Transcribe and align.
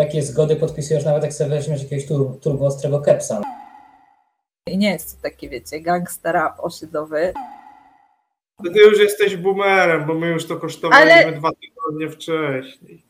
takie 0.00 0.22
zgody 0.22 0.56
podpisujesz 0.56 1.04
nawet 1.04 1.22
jak 1.22 1.32
sobie 1.32 1.50
weźmiesz 1.50 1.82
jakiegoś 1.82 2.06
tur 2.06 2.40
turbo 2.40 2.66
ostrego 2.66 3.00
kepsa. 3.00 3.42
I 4.66 4.78
nie 4.78 4.90
jest 4.90 5.16
to 5.16 5.22
taki, 5.22 5.48
wiecie, 5.48 5.80
gangsta 5.80 6.32
rap 6.32 6.60
osiedlowy. 6.60 7.32
To 8.64 8.72
ty 8.72 8.78
już 8.80 8.98
jesteś 8.98 9.36
boomerem, 9.36 10.06
bo 10.06 10.14
my 10.14 10.28
już 10.28 10.46
to 10.46 10.56
kosztowaliśmy 10.56 11.12
Ale- 11.12 11.32
dwa 11.32 11.50
tygodnie 11.52 12.10
wcześniej. 12.10 13.09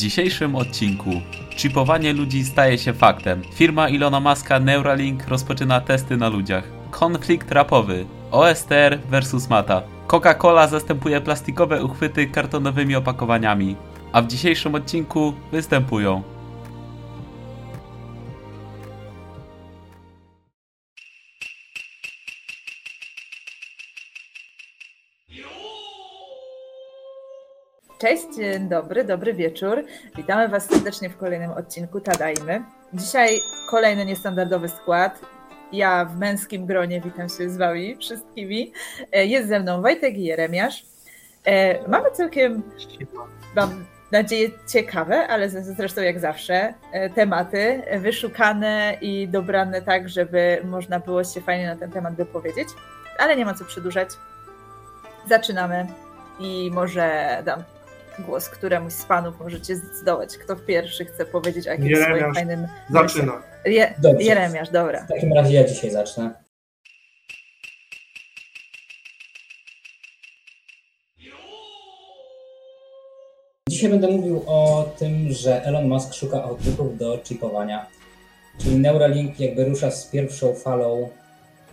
Dzisiejszym 0.00 0.56
odcinku 0.56 1.10
chipowanie 1.60 2.12
ludzi 2.12 2.44
staje 2.44 2.78
się 2.78 2.92
faktem. 2.92 3.42
Firma 3.54 3.88
Ilona 3.88 4.20
Maska 4.20 4.60
Neuralink 4.60 5.28
rozpoczyna 5.28 5.80
testy 5.80 6.16
na 6.16 6.28
ludziach. 6.28 6.64
Konflikt 6.90 7.52
rapowy. 7.52 8.06
OSTR 8.30 8.98
versus 9.10 9.48
Mata. 9.48 9.82
Coca-Cola 10.06 10.68
zastępuje 10.68 11.20
plastikowe 11.20 11.84
uchwyty 11.84 12.26
kartonowymi 12.26 12.96
opakowaniami. 12.96 13.76
A 14.12 14.22
w 14.22 14.26
dzisiejszym 14.26 14.74
odcinku 14.74 15.34
występują 15.52 16.22
Cześć, 28.00 28.22
dzień 28.36 28.68
dobry, 28.68 29.04
dobry 29.04 29.34
wieczór. 29.34 29.84
Witamy 30.16 30.48
Was 30.48 30.68
serdecznie 30.68 31.10
w 31.10 31.16
kolejnym 31.16 31.50
odcinku 31.50 32.00
Tadajmy. 32.00 32.62
Dzisiaj 32.94 33.30
kolejny 33.70 34.04
niestandardowy 34.04 34.68
skład. 34.68 35.20
Ja 35.72 36.04
w 36.04 36.18
męskim 36.18 36.66
gronie 36.66 37.00
witam 37.00 37.28
się 37.28 37.50
z 37.50 37.56
Wami 37.56 37.96
wszystkimi. 37.96 38.72
E, 39.12 39.26
Jest 39.26 39.48
ze 39.48 39.60
mną 39.60 39.82
Wojtek 39.82 40.14
i 40.14 40.24
Jeremiasz. 40.24 40.84
E, 41.44 41.88
Mamy 41.88 42.10
całkiem, 42.10 42.62
mam 43.56 43.84
nadzieję, 44.12 44.50
ciekawe, 44.68 45.26
ale 45.28 45.50
zresztą 45.50 46.00
jak 46.00 46.20
zawsze, 46.20 46.74
e, 46.92 47.10
tematy 47.10 47.82
wyszukane 47.98 48.96
i 49.00 49.28
dobrane 49.28 49.82
tak, 49.82 50.08
żeby 50.08 50.60
można 50.64 51.00
było 51.00 51.24
się 51.24 51.40
fajnie 51.40 51.66
na 51.66 51.76
ten 51.76 51.90
temat 51.90 52.14
wypowiedzieć. 52.14 52.68
Ale 53.18 53.36
nie 53.36 53.44
ma 53.44 53.54
co 53.54 53.64
przedłużać. 53.64 54.08
Zaczynamy 55.28 55.86
i 56.38 56.70
może 56.72 57.42
dam 57.44 57.62
głos 58.22 58.48
któremuś 58.48 58.92
z 58.92 59.04
panów, 59.04 59.40
możecie 59.40 59.76
zdecydować, 59.76 60.38
kto 60.38 60.56
pierwszy 60.56 61.04
chce 61.04 61.26
powiedzieć 61.26 61.68
o 61.68 61.70
jakimś 61.70 61.90
Jeremiasz, 61.90 62.18
swoim 62.18 62.34
fajnym... 62.34 62.68
Zaczyna. 62.90 63.42
Je, 63.64 63.94
Dobrze. 63.98 64.26
Jeremiasz, 64.26 64.70
dobra. 64.70 65.04
W 65.04 65.08
takim 65.08 65.32
razie 65.32 65.54
ja 65.54 65.64
dzisiaj 65.64 65.90
zacznę. 65.90 66.30
Dzisiaj 73.68 73.90
będę 73.90 74.08
mówił 74.08 74.42
o 74.46 74.90
tym, 74.98 75.32
że 75.32 75.64
Elon 75.64 75.88
Musk 75.88 76.14
szuka 76.14 76.44
outputów 76.44 76.98
do 76.98 77.20
chipowania. 77.24 77.86
Czyli 78.58 78.76
Neuralink 78.76 79.40
jakby 79.40 79.64
rusza 79.64 79.90
z 79.90 80.06
pierwszą 80.06 80.54
falą, 80.54 81.08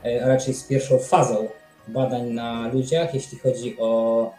e, 0.05 0.25
a 0.25 0.27
raczej 0.27 0.53
z 0.53 0.63
pierwszą 0.63 0.99
fazą 0.99 1.47
badań 1.87 2.29
na 2.29 2.67
ludziach, 2.67 3.13
jeśli 3.13 3.39
chodzi 3.39 3.75
o 3.79 4.31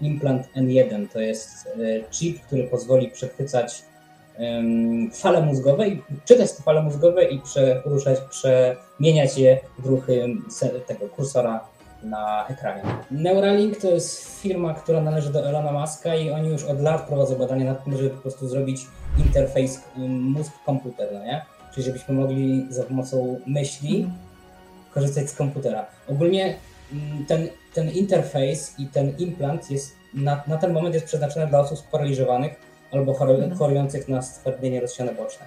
implant 0.00 0.48
N1. 0.56 1.08
To 1.12 1.20
jest 1.20 1.66
e, 1.66 2.10
chip, 2.10 2.40
który 2.40 2.64
pozwoli 2.64 3.10
przechwycać 3.10 3.82
fale 5.12 5.42
mózgowe 5.42 5.88
i 5.88 6.02
czytać 6.24 6.52
te 6.52 6.62
fale 6.62 6.82
mózgowe 6.82 7.24
i 7.24 7.40
poruszać, 7.84 8.18
przemieniać 8.30 9.38
je 9.38 9.58
w 9.78 9.86
ruchy 9.86 10.26
tego 10.86 11.08
kursora 11.08 11.60
na 12.02 12.46
ekranie. 12.48 12.82
Neuralink 13.10 13.80
to 13.80 13.90
jest 13.90 14.40
firma, 14.40 14.74
która 14.74 15.00
należy 15.00 15.32
do 15.32 15.48
Elona 15.48 15.72
Muska 15.72 16.14
i 16.14 16.30
oni 16.30 16.48
już 16.48 16.64
od 16.64 16.80
lat 16.80 17.06
prowadzą 17.06 17.34
badania 17.34 17.64
nad 17.64 17.84
tym, 17.84 17.96
żeby 17.96 18.10
po 18.10 18.22
prostu 18.22 18.48
zrobić 18.48 18.86
interfejs 19.18 19.82
em, 19.96 20.34
mózg-komputer, 20.34 21.08
no 21.12 21.24
nie? 21.24 21.44
Czyli 21.74 21.86
żebyśmy 21.86 22.14
mogli 22.14 22.66
za 22.70 22.82
pomocą 22.82 23.40
myśli 23.46 24.10
korzystać 24.94 25.30
z 25.30 25.34
komputera. 25.34 25.86
Ogólnie 26.08 26.56
mm, 26.92 27.26
ten, 27.26 27.48
ten 27.78 27.90
interfejs 27.90 28.74
i 28.78 28.86
ten 28.86 29.14
implant 29.18 29.70
jest 29.70 29.96
na, 30.14 30.42
na 30.46 30.56
ten 30.56 30.72
moment 30.72 30.94
jest 30.94 31.06
przeznaczony 31.06 31.46
dla 31.46 31.60
osób 31.60 31.78
sparaliżowanych 31.78 32.52
albo 32.92 33.12
Mhm. 33.12 33.54
chorujących 33.54 34.08
na 34.08 34.22
stwardnienie 34.22 34.80
rozsiane 34.80 35.14
boczne. 35.14 35.46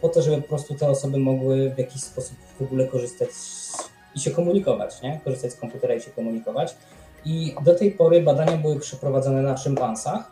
Po 0.00 0.08
to, 0.08 0.22
żeby 0.22 0.42
po 0.42 0.48
prostu 0.48 0.74
te 0.74 0.88
osoby 0.88 1.18
mogły 1.18 1.70
w 1.70 1.78
jakiś 1.78 2.02
sposób 2.02 2.36
w 2.58 2.62
ogóle 2.62 2.86
korzystać 2.86 3.28
i 4.14 4.20
się 4.20 4.30
komunikować, 4.30 5.02
nie? 5.02 5.20
Korzystać 5.24 5.52
z 5.52 5.56
komputera 5.56 5.94
i 5.94 6.00
się 6.00 6.10
komunikować. 6.10 6.74
I 7.24 7.54
do 7.64 7.74
tej 7.74 7.90
pory 7.92 8.22
badania 8.22 8.56
były 8.56 8.80
przeprowadzone 8.80 9.42
na 9.42 9.56
szympansach. 9.56 10.30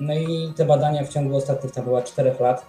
No 0.00 0.14
i 0.14 0.52
te 0.56 0.64
badania 0.64 1.04
w 1.04 1.08
ciągu 1.08 1.36
ostatnich 1.36 1.72
tam 1.72 1.84
była 1.84 2.02
4 2.02 2.34
lat 2.40 2.66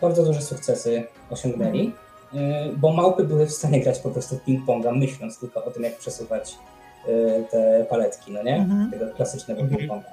bardzo 0.00 0.24
duże 0.24 0.42
sukcesy 0.42 1.04
osiągnęli. 1.30 1.92
Yy, 2.32 2.40
bo 2.76 2.92
małpy 2.92 3.24
były 3.24 3.46
w 3.46 3.52
stanie 3.52 3.80
grać 3.80 3.98
po 3.98 4.10
prostu 4.10 4.36
w 4.36 4.44
ping-ponga, 4.44 4.92
myśląc 4.96 5.38
tylko 5.38 5.64
o 5.64 5.70
tym, 5.70 5.82
jak 5.82 5.96
przesuwać 5.98 6.54
yy, 7.08 7.44
te 7.50 7.86
paletki, 7.90 8.32
no 8.32 8.42
nie? 8.42 8.56
Mhm. 8.56 8.90
Tego 8.90 9.14
klasycznego 9.14 9.60
Mhm. 9.60 9.80
ping-ponga. 9.80 10.10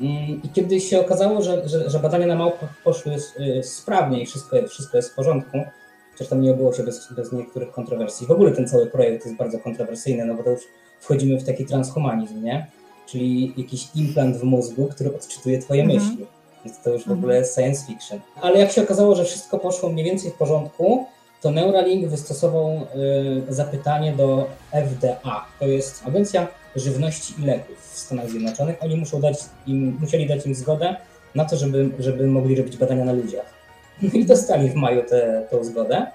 Mm, 0.00 0.42
I 0.42 0.48
kiedy 0.48 0.80
się 0.80 1.00
okazało, 1.00 1.42
że, 1.42 1.68
że, 1.68 1.90
że 1.90 1.98
badania 1.98 2.26
na 2.26 2.34
małpach 2.34 2.82
poszły 2.84 3.12
yy, 3.38 3.62
sprawnie 3.62 4.22
i 4.22 4.26
wszystko, 4.26 4.56
wszystko 4.68 4.96
jest 4.96 5.10
w 5.12 5.14
porządku, 5.14 5.58
chociaż 6.12 6.28
tam 6.28 6.40
nie 6.42 6.50
obyło 6.50 6.72
się 6.72 6.82
bez, 6.82 7.12
bez 7.12 7.32
niektórych 7.32 7.70
kontrowersji. 7.70 8.26
W 8.26 8.30
ogóle 8.30 8.52
ten 8.52 8.68
cały 8.68 8.86
projekt 8.86 9.24
jest 9.24 9.36
bardzo 9.38 9.58
kontrowersyjny, 9.58 10.24
no 10.24 10.34
bo 10.34 10.42
to 10.42 10.50
już 10.50 10.60
wchodzimy 11.00 11.40
w 11.40 11.44
taki 11.44 11.64
transhumanizm, 11.66 12.42
nie? 12.44 12.66
Czyli 13.06 13.54
jakiś 13.56 13.88
implant 13.94 14.36
w 14.36 14.42
mózgu, 14.42 14.86
który 14.86 15.14
odczytuje 15.16 15.58
twoje 15.58 15.82
Mhm. 15.82 16.00
myśli. 16.00 16.26
Więc 16.64 16.80
to 16.82 16.90
już 16.90 17.02
w 17.02 17.06
Mhm. 17.06 17.18
ogóle 17.18 17.44
science 17.44 17.86
fiction. 17.86 18.20
Ale 18.40 18.58
jak 18.60 18.72
się 18.72 18.82
okazało, 18.82 19.14
że 19.14 19.24
wszystko 19.24 19.58
poszło 19.58 19.88
mniej 19.88 20.04
więcej 20.04 20.30
w 20.30 20.34
porządku, 20.34 21.06
to 21.46 21.50
Neuralink 21.52 22.08
wystosował 22.08 22.86
y, 23.48 23.54
zapytanie 23.54 24.12
do 24.12 24.46
FDA. 24.72 25.46
To 25.60 25.66
jest 25.66 26.06
Agencja 26.06 26.46
Żywności 26.76 27.34
i 27.38 27.44
Leków 27.44 27.78
w 27.92 27.98
Stanach 27.98 28.30
Zjednoczonych. 28.30 28.76
Oni 28.80 28.96
muszą 28.96 29.20
dać 29.20 29.36
im, 29.66 29.96
musieli 30.00 30.26
dać 30.26 30.46
im 30.46 30.54
zgodę 30.54 30.96
na 31.34 31.44
to, 31.44 31.56
żeby, 31.56 31.90
żeby 31.98 32.26
mogli 32.26 32.56
robić 32.56 32.76
badania 32.76 33.04
na 33.04 33.12
ludziach. 33.12 33.46
No 34.02 34.10
i 34.12 34.24
dostali 34.24 34.70
w 34.70 34.74
maju 34.74 35.02
tę 35.50 35.64
zgodę. 35.64 36.06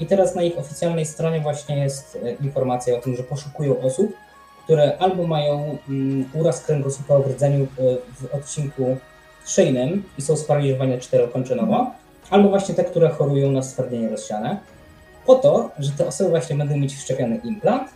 I 0.00 0.06
teraz 0.06 0.34
na 0.34 0.42
ich 0.42 0.58
oficjalnej 0.58 1.06
stronie 1.06 1.40
właśnie 1.40 1.78
jest 1.78 2.18
e, 2.24 2.32
informacja 2.32 2.98
o 2.98 3.00
tym, 3.00 3.16
że 3.16 3.22
poszukują 3.22 3.80
osób, 3.80 4.12
które 4.64 4.98
albo 4.98 5.26
mają 5.26 5.78
mm, 5.88 6.24
uraz 6.34 6.64
kręgosłupa 6.64 7.18
w 7.18 7.26
rdzeniu 7.26 7.64
e, 7.64 7.66
w 8.14 8.34
odcinku 8.34 8.96
szyjnym 9.46 10.02
i 10.18 10.22
są 10.22 10.36
sparaliżowane 10.36 10.98
czterokończynowo, 10.98 11.90
albo 12.30 12.48
właśnie 12.48 12.74
te, 12.74 12.84
które 12.84 13.08
chorują 13.08 13.52
na 13.52 13.62
stwardnienie 13.62 14.08
rozsiane, 14.08 14.58
po 15.26 15.34
to, 15.34 15.70
że 15.78 15.90
te 15.90 16.06
osoby 16.06 16.30
właśnie 16.30 16.56
będą 16.56 16.76
mieć 16.76 16.94
wszczepiony 16.94 17.40
implant, 17.44 17.88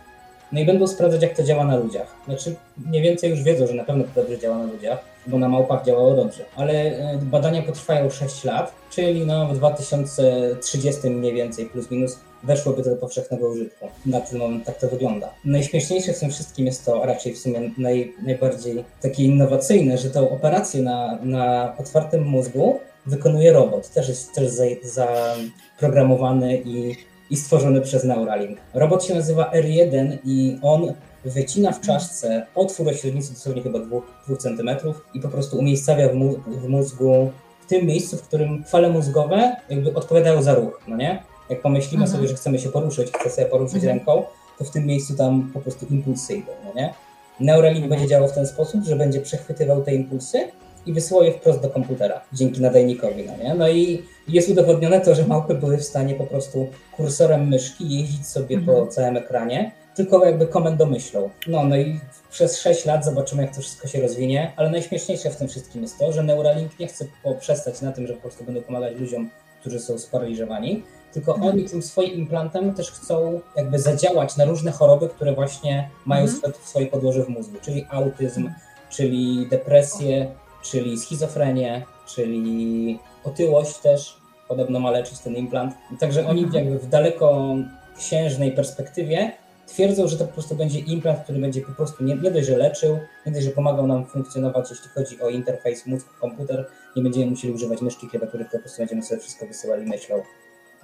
no 0.51 0.59
i 0.59 0.65
będą 0.65 0.87
sprawdzać, 0.87 1.21
jak 1.21 1.37
to 1.37 1.43
działa 1.43 1.65
na 1.65 1.75
ludziach. 1.75 2.15
Znaczy, 2.25 2.55
mniej 2.77 3.01
więcej 3.01 3.29
już 3.29 3.43
wiedzą, 3.43 3.67
że 3.67 3.73
na 3.73 3.83
pewno 3.83 4.03
to 4.03 4.21
dobrze 4.21 4.39
działa 4.39 4.57
na 4.57 4.65
ludziach, 4.65 4.99
bo 5.27 5.39
na 5.39 5.49
małpach 5.49 5.85
działało 5.85 6.15
dobrze. 6.15 6.45
Ale 6.55 6.73
e, 6.73 7.17
badania 7.21 7.61
potrwają 7.61 8.09
6 8.09 8.43
lat, 8.43 8.73
czyli 8.89 9.25
no 9.25 9.47
w 9.47 9.57
2030 9.57 11.09
mniej 11.09 11.33
więcej 11.33 11.65
plus 11.65 11.91
minus 11.91 12.19
weszłoby 12.43 12.83
to 12.83 12.89
do 12.89 12.95
powszechnego 12.95 13.49
użytku. 13.49 13.87
Na 14.05 14.21
ten 14.21 14.39
moment 14.39 14.65
tak 14.65 14.77
to 14.77 14.87
wygląda. 14.87 15.29
Najśmieszniejsze 15.45 16.13
w 16.13 16.19
tym 16.19 16.31
wszystkim 16.31 16.65
jest 16.65 16.85
to, 16.85 17.03
a 17.03 17.05
raczej 17.05 17.33
w 17.33 17.37
sumie 17.37 17.71
naj, 17.77 18.13
najbardziej 18.23 18.83
takie 19.01 19.23
innowacyjne, 19.23 19.97
że 19.97 20.09
tą 20.09 20.29
operację 20.29 20.81
na, 20.81 21.19
na 21.23 21.73
otwartym 21.77 22.23
mózgu 22.23 22.79
wykonuje 23.05 23.53
robot. 23.53 23.89
Też 23.89 24.09
jest 24.09 24.33
też 24.33 24.49
za- 24.49 24.63
zaprogramowany 24.83 26.57
i, 26.57 26.95
i 27.29 27.37
stworzony 27.37 27.81
przez 27.81 28.03
Neuralink. 28.03 28.57
Robot 28.73 29.03
się 29.03 29.15
nazywa 29.15 29.51
R1 29.55 30.17
i 30.25 30.57
on 30.61 30.93
wycina 31.25 31.71
w 31.71 31.81
czaszce 31.81 32.45
otwór 32.55 32.87
o 32.89 32.93
średnicy 32.93 33.33
dosłownie 33.33 33.61
chyba 33.61 33.79
2, 33.79 33.97
cm 34.39 34.69
i 35.13 35.19
po 35.19 35.27
prostu 35.27 35.57
umiejscawia 35.57 36.09
w, 36.09 36.13
mu, 36.13 36.35
w 36.47 36.67
mózgu 36.67 37.31
w 37.61 37.65
tym 37.69 37.85
miejscu, 37.85 38.17
w 38.17 38.21
którym 38.21 38.63
fale 38.63 38.89
mózgowe 38.89 39.55
jakby 39.69 39.93
odpowiadają 39.93 40.41
za 40.41 40.53
ruch, 40.55 40.81
no 40.87 40.97
nie? 40.97 41.23
Jak 41.49 41.61
pomyślimy 41.61 42.03
Mhm. 42.03 42.17
sobie, 42.17 42.27
że 42.29 42.35
chcemy 42.35 42.59
się 42.59 42.69
poruszyć, 42.69 43.11
chcę 43.11 43.29
sobie 43.29 43.47
poruszyć 43.47 43.75
Mhm. 43.75 43.97
ręką, 43.97 44.23
to 44.57 44.63
w 44.65 44.71
tym 44.71 44.85
miejscu 44.85 45.15
tam 45.15 45.51
po 45.53 45.59
prostu 45.61 45.85
impulsy 45.91 46.33
idą, 46.35 46.51
no 46.65 46.81
nie? 46.81 46.93
Neuralink 47.39 47.87
będzie 47.87 48.07
działał 48.07 48.29
w 48.29 48.31
ten 48.33 48.47
sposób, 48.47 48.83
że 48.83 48.95
będzie 48.95 49.21
przechwytywał 49.21 49.81
te 49.81 49.95
impulsy 49.95 50.47
i 50.85 50.93
wysyłał 50.93 51.23
je 51.23 51.31
wprost 51.31 51.61
do 51.61 51.69
komputera 51.69 52.21
dzięki 52.33 52.61
nadajnikowi, 52.61 53.23
no 53.27 53.43
nie? 53.43 53.53
No 53.53 53.69
i 53.69 54.03
jest 54.27 54.49
udowodnione 54.49 55.01
to, 55.01 55.15
że 55.15 55.27
małpy 55.27 55.53
były 55.55 55.77
w 55.77 55.83
stanie 55.83 56.15
po 56.15 56.23
prostu 56.23 56.67
kursorem 56.97 57.47
myszki 57.47 57.99
jeździć 57.99 58.27
sobie 58.27 58.57
po 58.61 58.71
Mhm. 58.71 58.89
całym 58.91 59.17
ekranie 59.17 59.71
tylko 59.95 60.25
jakby 60.25 60.47
komendomyślą. 60.47 61.29
No, 61.47 61.63
no 61.63 61.77
i 61.77 61.99
przez 62.31 62.57
6 62.57 62.85
lat 62.85 63.05
zobaczymy, 63.05 63.41
jak 63.43 63.55
to 63.55 63.61
wszystko 63.61 63.87
się 63.87 64.01
rozwinie, 64.01 64.53
ale 64.55 64.69
najśmieszniejsze 64.69 65.29
w 65.29 65.35
tym 65.35 65.47
wszystkim 65.47 65.81
jest 65.81 65.99
to, 65.99 66.11
że 66.11 66.23
Neuralink 66.23 66.79
nie 66.79 66.87
chce 66.87 67.05
poprzestać 67.23 67.81
na 67.81 67.91
tym, 67.91 68.07
że 68.07 68.13
po 68.13 68.21
prostu 68.21 68.43
będą 68.43 68.61
pomagać 68.61 68.93
ludziom, 68.99 69.29
którzy 69.61 69.79
są 69.79 69.97
sparaliżowani, 69.99 70.83
tylko 71.13 71.35
Mhm. 71.35 71.53
oni 71.53 71.69
tym 71.69 71.81
swoim 71.81 72.13
implantem 72.13 72.73
też 72.73 72.91
chcą 72.91 73.41
jakby 73.55 73.79
zadziałać 73.79 74.37
na 74.37 74.45
różne 74.45 74.71
choroby, 74.71 75.09
które 75.09 75.33
właśnie 75.33 75.89
mają 76.05 76.23
Mhm. 76.23 76.53
swoje 76.63 76.87
podłoże 76.87 77.23
w 77.23 77.29
mózgu, 77.29 77.57
czyli 77.61 77.85
autyzm, 77.89 78.49
czyli 78.89 79.47
depresję, 79.49 80.27
czyli 80.71 80.97
schizofrenię, 80.97 81.85
czyli 82.07 82.99
otyłość 83.23 83.77
też 83.77 84.17
podobno 84.47 84.79
ma 84.79 84.91
leczyć 84.91 85.19
ten 85.19 85.35
implant. 85.35 85.73
Także 85.99 86.27
oni 86.27 86.43
Mhm. 86.43 86.65
jakby 86.65 86.79
w 86.79 86.89
dalekosiężnej 86.89 88.51
perspektywie 88.51 89.31
twierdzą, 89.67 90.07
że 90.07 90.17
to 90.17 90.25
po 90.25 90.33
prostu 90.33 90.55
będzie 90.55 90.79
implant, 90.79 91.19
który 91.19 91.39
będzie 91.39 91.61
po 91.61 91.71
prostu 91.71 92.03
nie, 92.03 92.15
nie 92.15 92.31
dość, 92.31 92.47
że 92.47 92.57
leczył, 92.57 92.99
nie 93.25 93.31
dość, 93.31 93.45
że 93.45 93.51
pomagał 93.51 93.87
nam 93.87 94.05
funkcjonować, 94.05 94.69
jeśli 94.69 94.89
chodzi 94.89 95.21
o 95.21 95.29
interfejs 95.29 95.87
mózg-komputer, 95.87 96.65
nie 96.95 97.03
będziemy 97.03 97.25
musieli 97.25 97.53
używać 97.53 97.81
myszki, 97.81 98.07
klawiatury, 98.07 98.43
tylko 98.43 98.57
po 98.57 98.61
prostu 98.61 98.81
będziemy 98.81 99.03
sobie 99.03 99.21
wszystko 99.21 99.45
wysyłali 99.47 99.85
myślą 99.85 100.21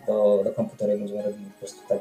do, 0.08 0.42
do 0.44 0.52
komputera 0.52 0.94
i 0.94 0.98
będziemy 0.98 1.24
robili 1.24 1.46
po 1.46 1.60
prostu 1.60 1.80
tak 1.90 2.00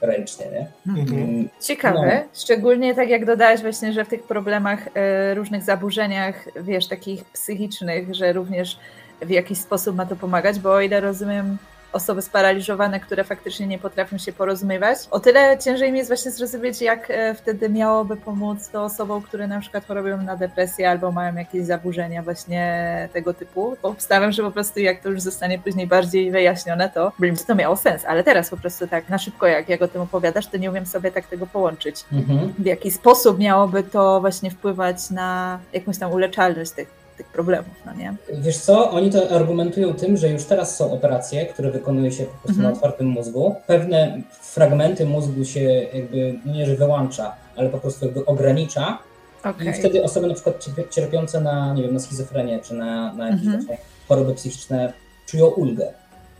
bezręcznie, 0.00 0.46
nie? 0.46 0.66
Mhm. 0.92 1.18
Mm, 1.18 1.48
Ciekawe, 1.60 2.24
szczególnie 2.34 2.94
tak 2.94 3.08
jak 3.08 3.24
dodałeś 3.24 3.60
właśnie, 3.62 3.92
że 3.92 4.04
w 4.04 4.08
tych 4.08 4.22
problemach, 4.22 4.88
e, 4.94 5.34
różnych 5.34 5.62
zaburzeniach, 5.62 6.48
wiesz, 6.56 6.88
takich 6.88 7.24
psychicznych, 7.24 8.14
że 8.14 8.32
również 8.32 8.78
w 9.22 9.30
jakiś 9.30 9.58
sposób 9.58 9.96
ma 9.96 10.06
to 10.06 10.16
pomagać, 10.16 10.58
bo 10.58 10.72
o 10.72 10.80
ile 10.80 11.00
rozumiem 11.00 11.58
osoby 11.92 12.22
sparaliżowane, 12.22 13.00
które 13.00 13.24
faktycznie 13.24 13.66
nie 13.66 13.78
potrafią 13.78 14.18
się 14.18 14.32
porozumiewać, 14.32 14.98
o 15.10 15.20
tyle 15.20 15.58
ciężej 15.58 15.92
mi 15.92 15.98
jest 15.98 16.10
właśnie 16.10 16.30
zrozumieć, 16.30 16.80
jak 16.80 17.10
e, 17.10 17.34
wtedy 17.34 17.68
miałoby 17.68 18.16
pomóc 18.16 18.68
to 18.68 18.84
osobom, 18.84 19.22
które 19.22 19.46
na 19.46 19.60
przykład 19.60 19.86
chorują 19.86 20.22
na 20.22 20.36
depresję 20.36 20.90
albo 20.90 21.12
mają 21.12 21.34
jakieś 21.34 21.64
zaburzenia 21.64 22.22
właśnie 22.22 23.08
tego 23.12 23.34
typu, 23.34 23.76
bo 23.82 23.88
obstawiam, 23.88 24.32
że 24.32 24.42
po 24.42 24.50
prostu 24.50 24.80
jak 24.80 25.02
to 25.02 25.08
już 25.08 25.20
zostanie 25.20 25.58
później 25.58 25.86
bardziej 25.86 26.30
wyjaśnione, 26.30 26.88
to 26.88 27.12
by 27.18 27.32
to 27.46 27.54
miało 27.54 27.76
sens, 27.76 28.04
ale 28.04 28.24
teraz 28.24 28.50
po 28.50 28.56
prostu 28.56 28.86
tak 28.86 29.08
na 29.08 29.18
szybko, 29.18 29.46
jak, 29.46 29.68
jak 29.68 29.82
o 29.82 29.88
tym 29.88 30.02
opowiadasz, 30.02 30.46
to 30.46 30.56
nie 30.56 30.70
umiem 30.70 30.86
sobie 30.86 31.10
tak 31.12 31.26
tego 31.26 31.46
połączyć. 31.46 32.04
Mhm. 32.12 32.54
w 32.58 32.66
jaki 32.66 32.90
sposób 32.90 33.38
miałoby 33.38 33.82
to 33.82 34.20
właśnie 34.20 34.50
wpływać 34.50 35.10
na 35.10 35.58
jakąś 35.72 35.98
tam 35.98 36.12
uleczalność 36.12 36.70
tych, 36.70 36.97
tych 37.18 37.26
problemów, 37.26 37.74
no 37.86 37.94
nie? 37.94 38.14
Wiesz 38.32 38.58
co, 38.58 38.90
oni 38.90 39.10
to 39.10 39.30
argumentują 39.30 39.94
tym, 39.94 40.16
że 40.16 40.28
już 40.28 40.44
teraz 40.44 40.76
są 40.76 40.92
operacje, 40.92 41.46
które 41.46 41.70
wykonuje 41.70 42.12
się 42.12 42.24
po 42.24 42.30
prostu 42.32 42.48
Mhm. 42.48 42.62
na 42.68 42.72
otwartym 42.76 43.06
mózgu. 43.06 43.54
Pewne 43.66 44.20
fragmenty 44.40 45.06
mózgu 45.06 45.44
się 45.44 45.60
jakby, 45.94 46.34
no 46.44 46.52
nie 46.52 46.66
że 46.66 46.76
wyłącza, 46.76 47.34
ale 47.56 47.68
po 47.68 47.78
prostu 47.78 48.04
jakby 48.04 48.24
ogranicza 48.26 48.98
Okej. 49.44 49.68
i 49.68 49.72
wtedy 49.72 50.02
osoby 50.04 50.26
na 50.26 50.34
przykład 50.34 50.56
cierpi- 50.66 50.88
cierpiące 50.90 51.40
na, 51.40 51.74
nie 51.74 51.82
wiem, 51.82 51.94
na 51.94 52.00
schizofrenię 52.00 52.58
czy 52.58 52.74
na, 52.74 53.12
na 53.12 53.30
jakieś 53.30 53.46
Mhm. 53.46 53.78
choroby 54.08 54.34
psychiczne 54.34 54.92
czują 55.26 55.46
ulgę, 55.46 55.92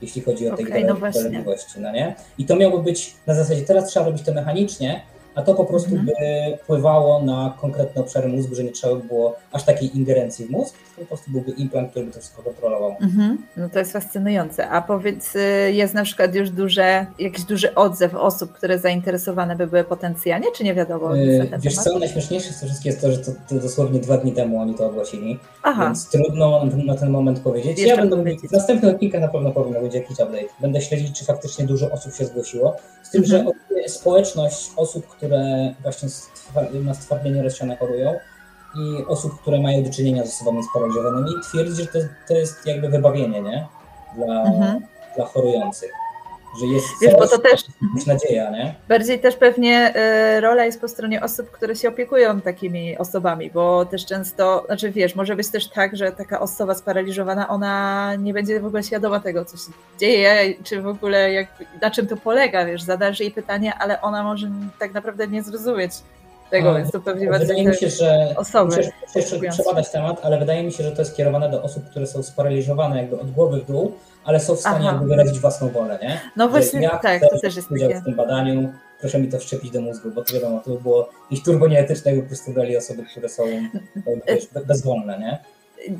jeśli 0.03 0.23
chodzi 0.23 0.49
o 0.49 0.57
te 0.57 0.63
Okej, 0.63 0.83
ich 0.83 0.89
no 0.89 0.95
dolegliwości, 1.13 1.81
no 1.81 1.93
nie? 1.93 2.15
I 2.39 2.45
to 2.47 2.57
miałoby 2.57 2.85
być 2.85 3.15
na 3.27 3.35
zasadzie, 3.35 3.63
teraz 3.63 3.89
trzeba 3.89 4.07
robić 4.07 4.23
to 4.23 4.33
mechanicznie, 4.33 5.01
a 5.38 5.43
to 5.43 5.55
po 5.55 5.64
prostu 5.64 5.90
Mhm. 5.94 6.06
by 6.06 6.56
wpływało 6.62 7.23
na 7.23 7.55
konkretne 7.61 8.00
obszary 8.02 8.29
mózgu, 8.29 8.55
że 8.55 8.64
nie 8.64 8.73
trzeba 8.73 8.94
by 8.94 9.02
było 9.05 9.37
aż 9.52 9.64
takiej 9.64 9.96
ingerencji 9.96 10.46
w 10.46 10.50
mózg, 10.50 10.75
tylko 10.79 11.00
po 11.00 11.06
prostu 11.06 11.31
byłby 11.31 11.50
implant, 11.50 11.90
który 11.90 12.05
by 12.06 12.12
to 12.12 12.19
wszystko 12.20 12.43
kontrolował. 12.43 12.96
Mhm. 13.00 13.38
No 13.56 13.69
to 13.69 13.79
jest 13.79 13.93
fascynujące. 13.93 14.69
A 14.69 14.82
powiedz, 14.82 15.37
y, 15.37 15.73
jest 15.73 15.94
na 15.94 16.05
przykład 16.05 16.35
już 16.35 16.50
duże, 16.50 17.06
jakiś 17.19 17.44
duży 17.44 17.75
odzew 17.75 18.14
osób, 18.14 18.52
które 18.52 18.79
zainteresowane 18.79 19.56
by 19.56 19.67
były 19.67 19.85
potencjalnie, 19.85 20.46
czy 20.56 20.64
nie 20.64 20.75
wiadomo 20.75 21.14
Yy, 21.14 21.50
Wiesz 21.58 21.75
temat? 21.75 21.85
co, 21.88 21.99
najśmieszniejsze 21.99 22.52
z 22.52 22.61
tego 22.61 22.67
wszystkiego 22.73 22.93
jest 22.93 23.00
to, 23.00 23.12
że 23.12 23.19
to, 23.19 23.40
to 23.49 23.55
dosłownie 23.62 24.00
dwa 24.00 24.17
dni 24.17 24.32
temu 24.32 24.61
oni 24.61 24.75
to 24.75 24.87
ogłosili, 24.87 25.38
Aha, 25.62 25.85
więc 25.85 26.08
trudno 26.11 26.64
na 26.87 26.94
ten 26.96 27.11
moment 27.11 27.40
powiedzieć. 27.40 27.79
Jeszcze 27.79 27.88
ja 27.94 27.96
będę 27.96 28.17
powiedzieć. 28.17 28.50
w 28.50 28.52
następnych 28.52 28.94
odcinkach 28.94 29.20
na 29.20 29.29
pewno 29.29 29.50
powiem, 29.50 29.73
będzie 29.73 29.99
jakiś 29.99 30.12
update. 30.20 30.44
Będę 30.61 30.81
śledzić, 30.81 31.19
czy 31.19 31.25
faktycznie 31.25 31.67
dużo 31.67 31.90
osób 31.90 32.14
się 32.14 32.25
zgłosiło. 32.25 32.76
Z 33.02 33.11
tym, 33.11 33.23
Mhm. 33.25 33.44
że 33.46 33.88
społeczność 33.88 34.70
osób, 34.76 35.06
które 35.06 35.28
właśnie 35.83 36.09
stwa- 36.09 36.85
na 36.85 36.95
stwardnienie 36.95 37.43
rozsiane 37.43 37.77
chorują 37.77 38.15
i 38.77 39.05
osób, 39.05 39.41
które 39.41 39.61
mają 39.61 39.83
do 39.83 39.91
czynienia 39.91 40.27
z 40.27 40.29
osobami 40.29 40.65
sparaliżowanymi, 40.65 41.31
twierdzi, 41.51 41.83
że 41.83 41.87
to, 41.87 41.99
to 42.29 42.35
jest 42.35 42.67
jakby 42.67 42.89
wybawienie, 42.89 43.43
nie? 43.43 43.67
Dla, 44.17 44.43
Mhm. 44.43 44.81
dla 45.17 45.25
chorujących. 45.27 45.91
Że 46.61 46.67
jest 46.67 46.87
Wiesz, 47.03 47.15
bo 47.15 47.27
to 47.27 47.39
też 47.39 47.65
jakaś 47.83 48.07
nadzieja, 48.07 48.51
nie? 48.51 48.75
bardziej 48.89 49.21
też 49.21 49.37
pewnie 49.37 49.95
y, 50.37 50.41
rola 50.41 50.65
jest 50.65 50.81
po 50.81 50.89
stronie 50.89 51.23
osób, 51.23 51.51
które 51.51 51.77
się 51.77 51.89
opiekują 51.89 52.41
takimi 52.41 52.99
osobami, 52.99 53.51
bo 53.51 53.85
też 53.85 54.07
często, 54.07 54.63
znaczy 54.67 54.91
wiesz, 54.91 55.15
może 55.15 55.37
być 55.37 55.49
też 55.49 55.69
tak, 55.69 55.97
że 55.97 56.13
taka 56.13 56.41
osoba 56.41 56.75
sparaliżowana, 56.75 57.49
ona 57.49 58.15
nie 58.15 58.35
będzie 58.35 58.61
w 58.61 58.67
ogóle 58.67 58.83
świadoma 58.83 59.21
tego, 59.21 59.45
co 59.45 59.57
się 59.57 59.73
dzieje, 60.01 60.55
czy 60.65 60.83
w 60.83 60.87
ogóle 60.87 61.33
jak, 61.33 61.49
na 61.83 61.91
czym 61.91 62.07
to 62.07 62.17
polega, 62.17 62.67
wiesz, 62.67 62.83
zadasz 62.83 63.21
jej 63.21 63.31
pytanie, 63.31 63.75
ale 63.75 64.01
ona 64.01 64.23
może 64.23 64.51
tak 64.79 64.95
naprawdę 64.95 65.27
nie 65.29 65.43
zrozumieć 65.43 65.93
tego, 66.51 66.71
A, 66.71 66.75
więc 66.79 66.91
to 66.91 67.01
pewnie 67.01 67.27
Wydaje 67.27 67.47
bardziej 67.47 67.67
mi 67.67 67.75
się, 67.75 67.89
że 67.91 68.35
osoby 68.37 68.77
jeszcze 68.77 69.21
oczekujące. 69.21 69.63
przebadać 69.63 69.91
temat, 69.91 70.21
ale 70.23 70.39
wydaje 70.39 70.63
mi 70.63 70.73
się, 70.73 70.85
że 70.85 70.93
to 70.93 71.03
jest 71.03 71.17
kierowane 71.17 71.51
do 71.51 71.63
osób, 71.63 71.91
które 71.91 72.07
są 72.07 72.23
sparaliżowane 72.23 72.97
jakby 72.97 73.21
od 73.21 73.31
głowy 73.31 73.61
w 73.61 73.67
dół, 73.67 73.93
ale 74.29 74.41
są 74.41 74.57
w 74.57 74.61
stanie 74.61 74.77
Aha. 74.89 74.93
jakby 74.93 75.07
wyrazić 75.07 75.41
własną 75.41 75.69
wolę, 75.69 75.99
nie? 76.03 76.21
No 76.37 76.49
właśnie, 76.49 76.81
ja 76.83 76.99
tak, 76.99 77.21
to 77.21 77.39
też 77.41 77.57
jest 77.57 77.71
udział 77.71 77.89
takie. 77.89 78.01
w 78.01 78.05
tym 78.05 78.15
badaniu, 78.15 78.73
proszę 79.01 79.19
mi 79.19 79.29
to 79.29 79.39
wszczepić 79.39 79.71
do 79.71 79.81
mózgu, 79.81 80.11
bo 80.11 80.25
to 80.25 80.35
wiadomo, 80.35 80.61
to 80.65 80.71
by 80.71 80.81
było 80.81 81.09
jakieś 81.31 81.45
turbo 81.45 81.69
nieetyczne, 81.69 82.11
jakby 82.11 82.23
po 82.23 82.29
prostu 82.29 82.53
brali 82.53 82.77
osoby, 82.77 83.05
które 83.11 83.29
są 83.29 83.43
wiesz, 84.29 84.47
be- 84.47 84.65
bezwolne, 84.65 85.19
nie? 85.19 85.39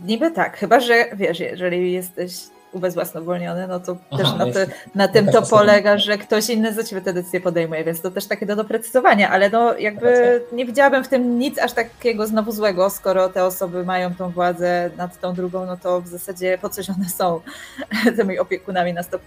Niby 0.07 0.31
tak, 0.31 0.57
chyba 0.57 0.81
że 0.81 1.05
wiesz, 1.17 1.41
jeżeli 1.41 1.93
jesteś 1.93 2.33
ubezwłasnowolniony, 2.73 3.67
no 3.69 3.81
to 3.81 3.97
Aha, 4.11 4.23
też 4.23 4.33
na, 4.39 4.45
no 4.47 4.51
na 4.95 5.09
tym 5.09 5.27
jakaś 5.27 5.35
to 5.35 5.41
osoba- 5.47 5.59
polega, 5.59 5.99
że 5.99 6.19
ktoś 6.19 6.51
inny 6.51 6.73
za 6.75 6.85
ciebie 6.85 7.03
te 7.03 7.13
decyzje 7.13 7.41
podejmuje, 7.41 7.85
więc 7.85 8.01
to 8.01 8.11
też 8.11 8.27
takie 8.27 8.47
do 8.47 8.57
doprecyzowania, 8.57 9.31
ale 9.31 9.51
no 9.51 9.79
jakby 9.79 10.41
nie 10.53 10.67
widziałabym 10.67 11.05
w 11.05 11.09
tym 11.09 11.39
nic 11.39 11.59
aż 11.59 11.73
takiego 11.73 12.27
znowu 12.27 12.53
złego, 12.53 12.91
skoro 12.91 13.29
te 13.29 13.45
osoby 13.45 13.85
mają 13.85 14.15
tą 14.15 14.31
władzę 14.31 14.91
nad 14.97 15.21
tą 15.21 15.35
drugą, 15.35 15.67
no 15.67 15.77
to 15.77 16.01
w 16.01 16.09
zasadzie 16.09 16.59
po 16.63 16.69
coś 16.69 16.91
one 16.91 17.09
są 17.09 17.41
tymi 18.17 18.39
opiekunami 18.39 18.93
na 18.95 19.03
100%. 19.03 19.19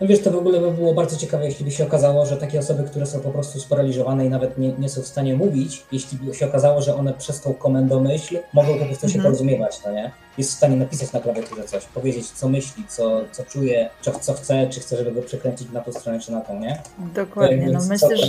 No 0.00 0.06
wiesz, 0.06 0.22
to 0.22 0.30
w 0.30 0.36
ogóle 0.36 0.60
by 0.60 0.70
było 0.70 0.94
bardzo 0.94 1.16
ciekawe, 1.16 1.44
jeśli 1.44 1.64
by 1.64 1.70
się 1.70 1.84
okazało, 1.84 2.26
że 2.26 2.36
takie 2.36 2.58
osoby, 2.58 2.82
które 2.84 3.06
są 3.06 3.20
po 3.20 3.30
prostu 3.30 3.60
sparaliżowane 3.60 4.26
i 4.26 4.28
nawet 4.28 4.58
nie, 4.58 4.72
nie 4.72 4.88
są 4.88 5.02
w 5.02 5.06
stanie 5.06 5.34
mówić, 5.36 5.82
jeśli 5.92 6.18
by 6.18 6.34
się 6.34 6.46
okazało, 6.46 6.82
że 6.82 6.94
one 6.96 7.12
przez 7.14 7.40
tą 7.40 7.54
komendomyśl 7.54 8.38
mogą 8.52 8.78
po 8.78 8.84
prostu 8.84 9.08
się 9.08 9.14
Mhm. 9.16 9.22
porozumiewać, 9.24 9.80
no 9.86 9.92
nie? 9.92 10.10
Jest 10.38 10.50
w 10.50 10.56
stanie 10.56 10.76
napisać 10.76 11.12
na 11.12 11.20
klawiaturze 11.20 11.64
coś, 11.64 11.84
powiedzieć, 11.84 12.30
co 12.30 12.48
myśli, 12.48 12.84
co, 12.88 13.24
co 13.32 13.44
czuje, 13.44 13.90
co, 14.00 14.10
co 14.12 14.34
chce, 14.34 14.68
czy 14.70 14.80
chce, 14.80 14.96
żeby 14.96 15.12
go 15.12 15.22
przekręcić 15.22 15.70
na 15.72 15.80
tą 15.80 15.92
stronę, 15.92 16.20
czy 16.20 16.32
na 16.32 16.40
tą, 16.40 16.60
nie? 16.60 16.82
Dokładnie, 16.98 17.66
no 17.66 17.72
Więc 17.72 17.88
myślę, 17.88 18.16
że 18.16 18.26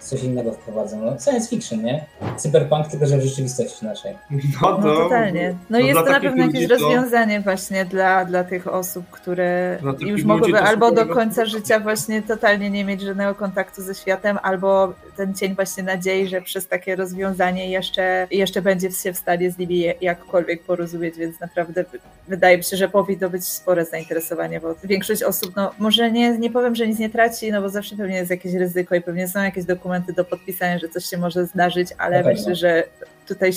coś 0.00 0.22
innego 0.22 0.52
wprowadzą. 0.52 1.02
No, 1.02 1.20
science 1.20 1.48
fiction, 1.48 1.82
nie? 1.82 2.06
Cyberpunk, 2.36 2.86
tylko 2.86 3.06
że 3.06 3.18
w 3.18 3.22
rzeczywistości 3.22 3.84
naszej. 3.84 4.18
No, 4.30 4.76
to, 4.76 4.78
no 4.78 4.96
totalnie. 4.96 5.50
No, 5.70 5.78
no 5.78 5.78
jest 5.78 6.00
to 6.00 6.12
na 6.12 6.20
pewno 6.20 6.46
jakieś 6.46 6.68
to- 6.68 6.74
rozwiązanie 6.74 7.40
właśnie 7.40 7.84
dla, 7.84 8.24
dla 8.24 8.44
tych 8.44 8.68
osób, 8.68 9.10
które 9.10 9.78
już 10.00 10.24
mogłyby 10.24 10.58
to 10.58 10.64
albo 10.64 10.90
do 10.90 11.06
końca 11.06 11.44
życia 11.44 11.80
właśnie 11.80 12.22
totalnie 12.22 12.70
nie 12.70 12.84
mieć 12.84 13.00
żadnego 13.00 13.34
kontaktu 13.34 13.82
ze 13.82 13.94
światem, 13.94 14.38
albo 14.42 14.94
ten 15.16 15.34
cień 15.34 15.54
właśnie 15.54 15.82
nadziei, 15.82 16.28
że 16.28 16.42
przez 16.42 16.68
takie 16.68 16.96
rozwiązanie 16.96 17.70
jeszcze, 17.70 18.26
jeszcze 18.30 18.62
będzie 18.62 18.90
się 18.90 19.12
w 19.12 19.16
stanie 19.16 19.50
z 19.50 19.58
nimi 19.58 19.84
jakkolwiek 20.00 20.62
porozumieć, 20.62 21.16
więc 21.18 21.40
naprawdę 21.40 21.84
wy- 21.84 21.98
wydaje 22.28 22.56
mi 22.58 22.64
się, 22.64 22.76
że 22.76 22.88
powinno 22.88 23.30
być 23.30 23.44
spore 23.44 23.84
zainteresowanie, 23.84 24.60
bo 24.60 24.74
większość 24.84 25.22
osób, 25.22 25.56
no 25.56 25.74
może 25.78 26.10
nie, 26.12 26.38
nie 26.38 26.50
powiem, 26.50 26.74
że 26.74 26.86
nic 26.88 26.98
nie 26.98 27.10
traci, 27.10 27.52
no 27.52 27.62
bo 27.62 27.68
zawsze 27.68 27.96
pewnie 27.96 28.16
jest 28.16 28.30
jakieś 28.30 28.54
ryzyko 28.54 28.94
i 28.94 29.00
pewnie 29.00 29.28
są 29.28 29.42
jakieś 29.42 29.64
dokumenty 29.64 30.12
do 30.12 30.24
podpisania, 30.24 30.78
że 30.78 30.88
coś 30.88 31.04
się 31.04 31.18
może 31.18 31.46
zdarzyć, 31.46 31.88
ale 31.98 32.16
pewno. 32.16 32.32
myślę, 32.32 32.54
że 32.54 32.84
tutaj 33.28 33.50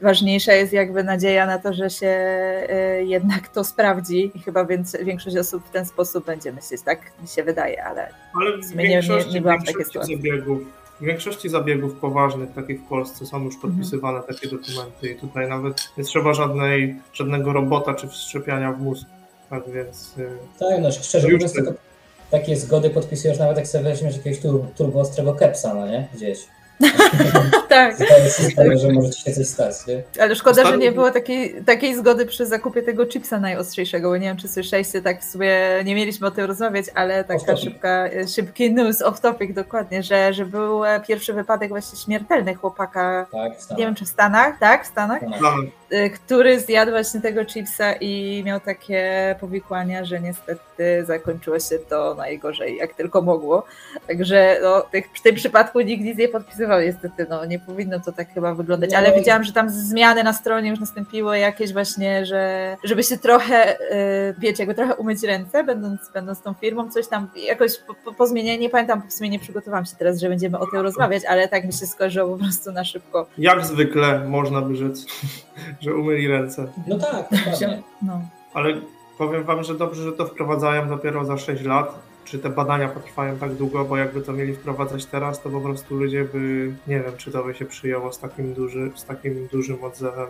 ważniejsza 0.00 0.52
jest 0.52 0.72
jakby 0.72 1.04
nadzieja 1.04 1.46
na 1.46 1.58
to, 1.58 1.72
że 1.72 1.90
się 1.90 2.06
y, 3.00 3.04
jednak 3.04 3.48
to 3.48 3.64
sprawdzi 3.64 4.32
i 4.34 4.38
chyba 4.42 4.64
więc 4.64 4.96
większość 5.02 5.36
osób 5.36 5.66
w 5.66 5.70
ten 5.70 5.86
sposób 5.86 6.26
będzie 6.26 6.52
myśleć, 6.52 6.82
tak 6.82 6.98
mi 7.22 7.28
się 7.28 7.42
wydaje, 7.42 7.84
ale 7.84 8.08
Ale 8.40 8.58
w 8.58 8.64
sumie 8.64 8.88
nie- 8.88 9.00
nie- 9.00 9.32
nie 9.34 9.40
byłam 9.40 9.60
w 9.60 9.66
takiej 9.66 9.84
sytuacji. 9.84 10.16
zabiegów, 10.16 10.62
w 11.00 11.04
większości 11.04 11.48
zabiegów 11.48 11.94
poważnych, 11.94 12.52
takich 12.52 12.80
w 12.80 12.84
Polsce, 12.88 13.26
są 13.26 13.36
Mhm. 13.36 13.44
już 13.44 13.56
podpisywane 13.56 14.20
takie 14.22 14.48
dokumenty 14.48 15.08
i 15.08 15.16
tutaj 15.16 15.48
nawet 15.48 15.88
nie 15.98 16.04
trzeba 16.04 16.34
żadnej, 16.34 16.96
żadnego 17.12 17.52
robota 17.52 17.94
czy 17.94 18.08
wszczepiania 18.08 18.72
w 18.72 18.80
mózg. 18.80 19.06
Tak 19.50 19.70
więc 19.70 20.14
y, 20.18 20.28
Tak, 20.58 20.80
no 20.82 20.92
szczerze 20.92 21.28
mówiąc, 21.28 21.54
takie 22.30 22.56
zgody 22.56 22.90
podpisujesz 22.90 23.38
nawet 23.38 23.56
jak 23.56 23.66
sobie 23.68 23.84
weźmiesz 23.84 24.16
jakiegoś 24.16 24.40
tur, 24.42 24.60
turbo 24.76 25.00
ostrego 25.00 25.34
kepsa, 25.34 25.74
no 25.74 25.86
nie? 25.86 26.08
Gdzieś. 26.14 26.38
tak. 27.68 27.96
Że 28.74 28.92
może 28.92 29.12
się 29.12 29.32
coś 29.32 29.46
stać, 29.46 29.74
nie? 29.86 30.02
Ale 30.22 30.36
szkoda, 30.36 30.66
że 30.66 30.78
nie 30.78 30.92
było 30.92 31.10
takiej, 31.10 31.64
takiej 31.64 31.96
zgody 31.96 32.26
przy 32.26 32.46
zakupie 32.46 32.82
tego 32.82 33.06
chipsa 33.06 33.38
najostrzejszego, 33.38 34.08
bo 34.08 34.16
nie 34.16 34.26
wiem, 34.26 34.36
czy 34.36 34.48
słyszeliście, 34.48 35.02
tak 35.02 35.24
sobie 35.24 35.82
nie 35.84 35.94
mieliśmy 35.94 36.26
o 36.26 36.30
tym 36.30 36.44
rozmawiać, 36.44 36.86
ale 36.94 37.24
taka 37.24 37.56
szybka, 37.56 38.08
szybki 38.34 38.72
news 38.72 39.02
off 39.02 39.20
topic 39.20 39.54
dokładnie, 39.54 40.02
że, 40.02 40.34
że 40.34 40.46
był 40.46 40.84
e, 40.84 41.00
pierwszy 41.00 41.32
wypadek 41.32 41.68
właśnie 41.68 41.98
śmiertelny 41.98 42.54
chłopaka, 42.54 43.26
Tak, 43.32 43.60
w 43.60 43.70
nie 43.70 43.84
wiem, 43.84 43.94
czy 43.94 44.04
w 44.04 44.08
Stanach, 44.08 44.58
tak, 44.58 44.84
w 44.84 44.86
Stanach, 44.86 45.18
Stanach. 45.18 45.54
Y, 45.92 46.10
który 46.10 46.60
zjadł 46.60 46.90
właśnie 46.90 47.20
tego 47.20 47.44
chipsa 47.44 47.92
i 47.92 48.42
miał 48.46 48.60
takie 48.60 49.34
powikłania, 49.40 50.04
że 50.04 50.20
niestety 50.20 50.60
zakończyło 51.06 51.58
się 51.58 51.78
to 51.78 52.14
najgorzej, 52.14 52.76
jak 52.76 52.94
tylko 52.94 53.22
mogło. 53.22 53.64
Także 54.08 54.58
no, 54.62 54.80
tych, 54.80 55.06
w 55.14 55.22
tym 55.22 55.34
przypadku 55.34 55.80
nikt 55.80 56.04
nic 56.04 56.18
nie 56.18 56.28
podpisywał 56.28 56.80
niestety, 56.80 57.26
no 57.30 57.44
nie 57.44 57.58
powinno 57.58 58.00
to 58.00 58.12
tak 58.12 58.34
chyba 58.34 58.54
wyglądać, 58.54 58.90
No. 58.92 58.98
ale 58.98 59.12
widziałam, 59.18 59.44
że 59.44 59.52
tam 59.52 59.70
zmiany 59.70 60.24
na 60.24 60.32
stronie 60.32 60.70
już 60.70 60.80
nastąpiły 60.80 61.38
jakieś 61.38 61.72
właśnie, 61.72 62.26
że 62.26 62.76
żeby 62.84 63.02
się 63.02 63.16
trochę, 63.18 63.80
y, 63.80 64.34
wiecie, 64.38 64.62
jakby 64.62 64.74
trochę 64.74 64.94
umyć 64.94 65.22
ręce, 65.22 65.64
będąc, 65.64 66.00
będąc 66.14 66.42
tą 66.42 66.54
firmą, 66.54 66.90
coś 66.90 67.08
tam 67.08 67.30
jakoś 67.36 67.78
po, 67.78 67.94
po, 67.94 68.12
po 68.12 68.26
zmianie, 68.26 68.58
nie 68.58 68.70
pamiętam, 68.70 69.02
w 69.08 69.12
sumie 69.12 69.30
nie 69.30 69.38
przygotowałam 69.38 69.84
się 69.84 69.96
teraz, 69.98 70.20
że 70.20 70.28
będziemy 70.28 70.58
o 70.58 70.66
tym 70.66 70.80
rozmawiać, 70.80 71.24
ale 71.24 71.48
tak 71.48 71.64
mi 71.64 71.72
się 71.72 71.86
skojarzyło 71.86 72.36
po 72.38 72.44
prostu 72.44 72.72
na 72.72 72.84
szybko. 72.84 73.26
Jak 73.38 73.66
zwykle 73.66 74.24
można 74.28 74.60
by 74.60 74.76
rzec, 74.76 75.06
że 75.82 75.94
umyli 75.94 76.28
ręce. 76.28 76.66
No 76.86 76.98
tak, 76.98 77.26
dokładnie. 77.30 77.82
No. 78.02 78.20
Ale 78.54 78.74
powiem 79.18 79.44
wam, 79.44 79.64
że 79.64 79.74
dobrze, 79.74 80.02
że 80.02 80.12
to 80.12 80.26
wprowadzają 80.26 80.88
dopiero 80.88 81.24
za 81.24 81.38
6 81.38 81.62
lat. 81.62 82.12
Czy 82.24 82.38
te 82.38 82.50
badania 82.50 82.88
potrwają 82.88 83.36
tak 83.36 83.54
długo, 83.54 83.84
bo 83.84 83.96
jakby 83.96 84.22
to 84.22 84.32
mieli 84.32 84.54
wprowadzać 84.54 85.06
teraz, 85.06 85.42
to 85.42 85.50
po 85.50 85.60
prostu 85.60 85.96
ludzie 85.96 86.24
by, 86.24 86.72
nie 86.86 87.00
wiem, 87.00 87.12
czy 87.16 87.32
to 87.32 87.44
by 87.44 87.54
się 87.54 87.64
przyjęło 87.64 88.12
z 88.12 88.18
takim, 88.18 88.54
duży, 88.54 88.90
z 88.94 89.04
takim 89.04 89.48
dużym 89.52 89.84
odzewem 89.84 90.26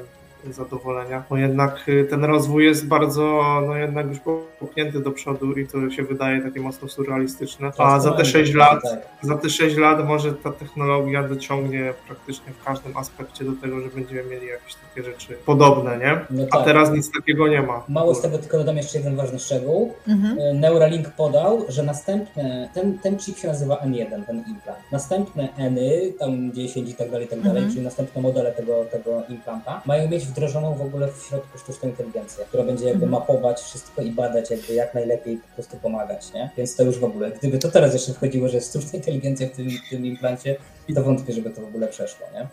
zadowolenia, 0.50 1.22
bo 1.30 1.36
jednak 1.36 1.88
y, 1.88 2.04
ten 2.10 2.24
rozwój 2.24 2.64
jest 2.64 2.86
bardzo, 2.88 3.42
no 3.66 3.76
jednak 3.76 4.06
już 4.06 4.18
popchnięty 4.60 5.00
do 5.00 5.10
przodu 5.10 5.52
i 5.52 5.66
to 5.66 5.90
się 5.90 6.02
wydaje 6.02 6.40
takie 6.42 6.60
mocno 6.60 6.88
surrealistyczne. 6.88 7.70
A 7.78 8.00
za 8.00 8.12
te 8.12 8.24
6 8.24 8.54
lat 8.54 8.82
Tak. 8.82 9.00
za 9.22 9.36
te 9.36 9.50
6 9.50 9.76
lat 9.76 10.06
może 10.06 10.32
ta 10.32 10.52
technologia 10.52 11.22
dociągnie 11.28 11.92
praktycznie 12.06 12.52
w 12.52 12.64
każdym 12.64 12.96
aspekcie 12.96 13.44
do 13.44 13.52
tego, 13.62 13.80
że 13.80 13.88
będziemy 13.88 14.24
mieli 14.24 14.46
jakieś 14.46 14.74
takie 14.74 15.02
rzeczy 15.10 15.36
podobne, 15.46 15.98
nie? 15.98 16.20
No 16.30 16.44
A 16.50 16.56
tak. 16.56 16.64
teraz 16.64 16.92
nic 16.92 17.10
takiego 17.12 17.48
nie 17.48 17.62
ma. 17.62 17.82
Mało 17.88 18.14
z 18.14 18.20
tego, 18.22 18.38
tylko 18.38 18.58
dodam 18.58 18.76
jeszcze 18.76 18.98
jeden 18.98 19.16
ważny 19.16 19.38
szczegół. 19.38 19.92
Mhm. 20.08 20.38
E, 20.38 20.54
Neuralink 20.54 21.08
podał, 21.08 21.64
że 21.68 21.82
następne, 21.82 22.68
ten, 22.74 22.98
ten 22.98 23.18
chip 23.18 23.38
się 23.38 23.48
nazywa 23.48 23.74
N1, 23.76 24.24
ten 24.26 24.36
implant. 24.48 24.78
Następne 24.92 25.48
N-y, 25.58 26.12
tam 26.18 26.52
10 26.52 26.90
i 26.90 26.94
tak 26.94 27.10
dalej, 27.10 27.26
i 27.26 27.30
tak 27.30 27.38
dalej, 27.40 27.56
Mhm. 27.58 27.72
czyli 27.72 27.84
następne 27.84 28.22
modele 28.22 28.52
tego, 28.52 28.84
tego 28.92 29.22
implanta, 29.28 29.82
mają 29.86 30.08
mieć 30.08 30.26
wdrożoną 30.32 30.74
w 30.74 30.80
ogóle 30.80 31.08
w 31.12 31.22
środku 31.28 31.58
sztuczną 31.58 31.88
inteligencję, 31.88 32.44
która 32.44 32.64
będzie 32.64 32.84
jakby 32.84 33.04
Mhm. 33.04 33.20
mapować 33.20 33.60
wszystko 33.60 34.02
i 34.02 34.10
badać 34.10 34.50
jakby 34.50 34.74
jak 34.74 34.94
najlepiej 34.94 35.36
po 35.36 35.54
prostu 35.54 35.76
pomagać, 35.76 36.32
nie? 36.32 36.50
Więc 36.56 36.76
to 36.76 36.82
już 36.82 36.98
w 36.98 37.04
ogóle, 37.04 37.30
gdyby 37.30 37.58
to 37.58 37.68
teraz 37.70 37.92
jeszcze 37.92 38.12
wchodziło, 38.12 38.48
że 38.48 38.56
jest 38.56 38.70
sztuczna 38.70 38.96
inteligencja 38.98 39.48
w 39.48 39.50
tym, 39.50 39.70
w 39.70 39.90
tym 39.90 40.06
implancie, 40.06 40.56
to 40.94 41.02
wątpię, 41.02 41.32
żeby 41.32 41.50
to 41.50 41.60
w 41.60 41.64
ogóle 41.64 41.88
przeszło, 41.88 42.26
nie? 42.34 42.46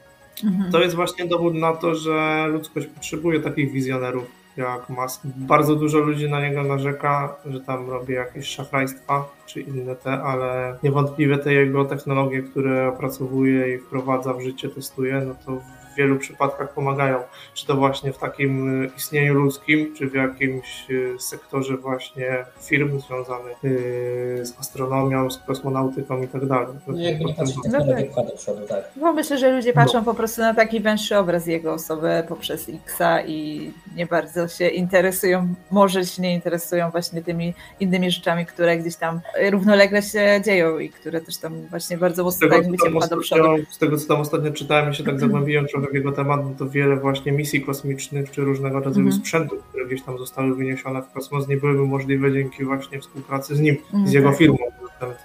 Mhm. 0.50 0.72
To 0.72 0.82
jest 0.82 0.96
właśnie 0.96 1.26
dowód 1.28 1.54
na 1.54 1.74
to, 1.74 1.96
że 1.96 2.48
ludzkość 2.48 2.88
potrzebuje 2.88 3.40
takich 3.40 3.72
wizjonerów 3.72 4.24
jak 4.58 4.90
Musk. 4.90 5.22
Bardzo 5.26 5.76
dużo 5.76 5.98
ludzi 6.00 6.30
na 6.30 6.42
niego 6.42 6.64
narzeka, 6.64 7.36
że 7.46 7.62
tam 7.62 7.90
robi 7.90 8.14
jakieś 8.14 8.48
szachrajstwa 8.48 9.30
czy 9.46 9.62
inne 9.62 9.96
te, 9.96 10.12
ale 10.12 10.78
niewątpliwie 10.84 11.38
te 11.38 11.54
jego 11.54 11.86
technologie, 11.86 12.42
które 12.44 12.88
opracowuje 12.88 13.76
i 13.76 13.78
wprowadza 13.78 14.34
w 14.34 14.42
życie, 14.42 14.70
testuje, 14.70 15.22
no 15.28 15.36
to 15.46 15.62
w 15.94 15.96
wielu 15.96 16.18
przypadkach 16.20 16.74
pomagają. 16.74 17.18
Czy 17.54 17.68
to 17.68 17.76
właśnie 17.76 18.14
w 18.14 18.18
takim 18.18 18.84
y, 18.84 18.90
istnieniu 18.98 19.34
ludzkim, 19.34 19.94
czy 19.98 20.10
w 20.10 20.14
jakimś 20.14 20.86
y, 20.90 21.16
sektorze 21.20 21.78
właśnie 21.78 22.46
firm 22.62 23.00
związanych 23.00 23.64
y, 23.64 24.46
z 24.46 24.60
astronomią, 24.60 25.32
z 25.32 25.38
kosmonautyką 25.38 26.22
i 26.24 26.28
tak 26.28 26.46
dalej. 26.46 26.68
No 26.88 27.00
jakby 27.00 27.26
nie 27.26 27.34
patrzeć, 27.34 27.56
No 27.66 27.72
tak. 27.86 28.10
pcha 28.12 28.24
do 28.24 28.32
przodu, 28.32 28.68
tak. 28.68 28.84
Bo 28.96 29.14
myślę, 29.14 29.38
że 29.38 29.52
ludzie 29.52 29.74
patrzą 29.74 30.04
po 30.04 30.14
prostu 30.14 30.42
na 30.42 30.54
taki 30.54 30.80
węższy 30.80 31.18
obraz 31.18 31.48
jego 31.48 31.74
osoby 31.74 32.24
poprzez 32.28 32.70
Xa 32.70 33.22
i 33.22 33.72
nie 33.96 34.06
bardzo 34.06 34.48
się 34.48 34.68
interesują, 34.68 35.54
może 35.72 36.06
się 36.06 36.22
nie 36.22 36.34
interesują 36.34 36.90
właśnie 36.92 37.22
tymi 37.22 37.54
innymi 37.80 38.12
rzeczami, 38.12 38.46
które 38.46 38.78
gdzieś 38.78 38.96
tam 38.96 39.22
równolegle 39.50 40.02
się 40.02 40.42
dzieją 40.46 40.80
i 40.80 40.90
które 40.90 41.22
też 41.22 41.38
tam 41.38 41.62
właśnie 41.70 41.98
bardzo 41.98 42.22
Z 42.24 42.26
mocno 42.26 42.50
tego, 42.50 42.56
tak 42.62 42.82
tam 42.84 42.94
pcha 43.00 43.08
do 43.08 43.18
przodu. 43.18 43.56
z 43.70 43.78
tego, 43.78 43.98
co 43.98 44.08
tam 44.08 44.22
ostatnio 44.22 44.52
czytałem 44.52 44.92
i 44.92 44.96
się 44.96 45.04
tak 45.04 45.20
zagłębiłem 45.30 45.68
trochę 45.68 45.79
w 45.88 45.94
jego 45.94 46.12
temat, 46.12 46.42
no 46.44 46.52
to 46.60 46.70
wiele 46.70 46.96
właśnie 46.96 47.32
misji 47.32 47.62
kosmicznych 47.62 48.32
czy 48.32 48.42
różnego 48.42 48.80
rodzaju 48.80 49.06
Mhm. 49.06 49.22
sprzętów, 49.22 49.60
które 49.70 49.86
gdzieś 49.86 50.04
tam 50.04 50.18
zostały 50.18 50.56
wyniesione 50.56 51.02
w 51.02 51.12
kosmos, 51.12 51.48
nie 51.48 51.58
byłyby 51.58 51.86
możliwe 51.86 52.32
dzięki 52.34 52.66
właśnie 52.66 53.00
współpracy 53.00 53.56
z 53.56 53.60
nim, 53.60 53.76
Mhm, 53.86 54.08
z 54.08 54.14
jego 54.14 54.30
tak. 54.30 54.38
firmą. 54.38 54.58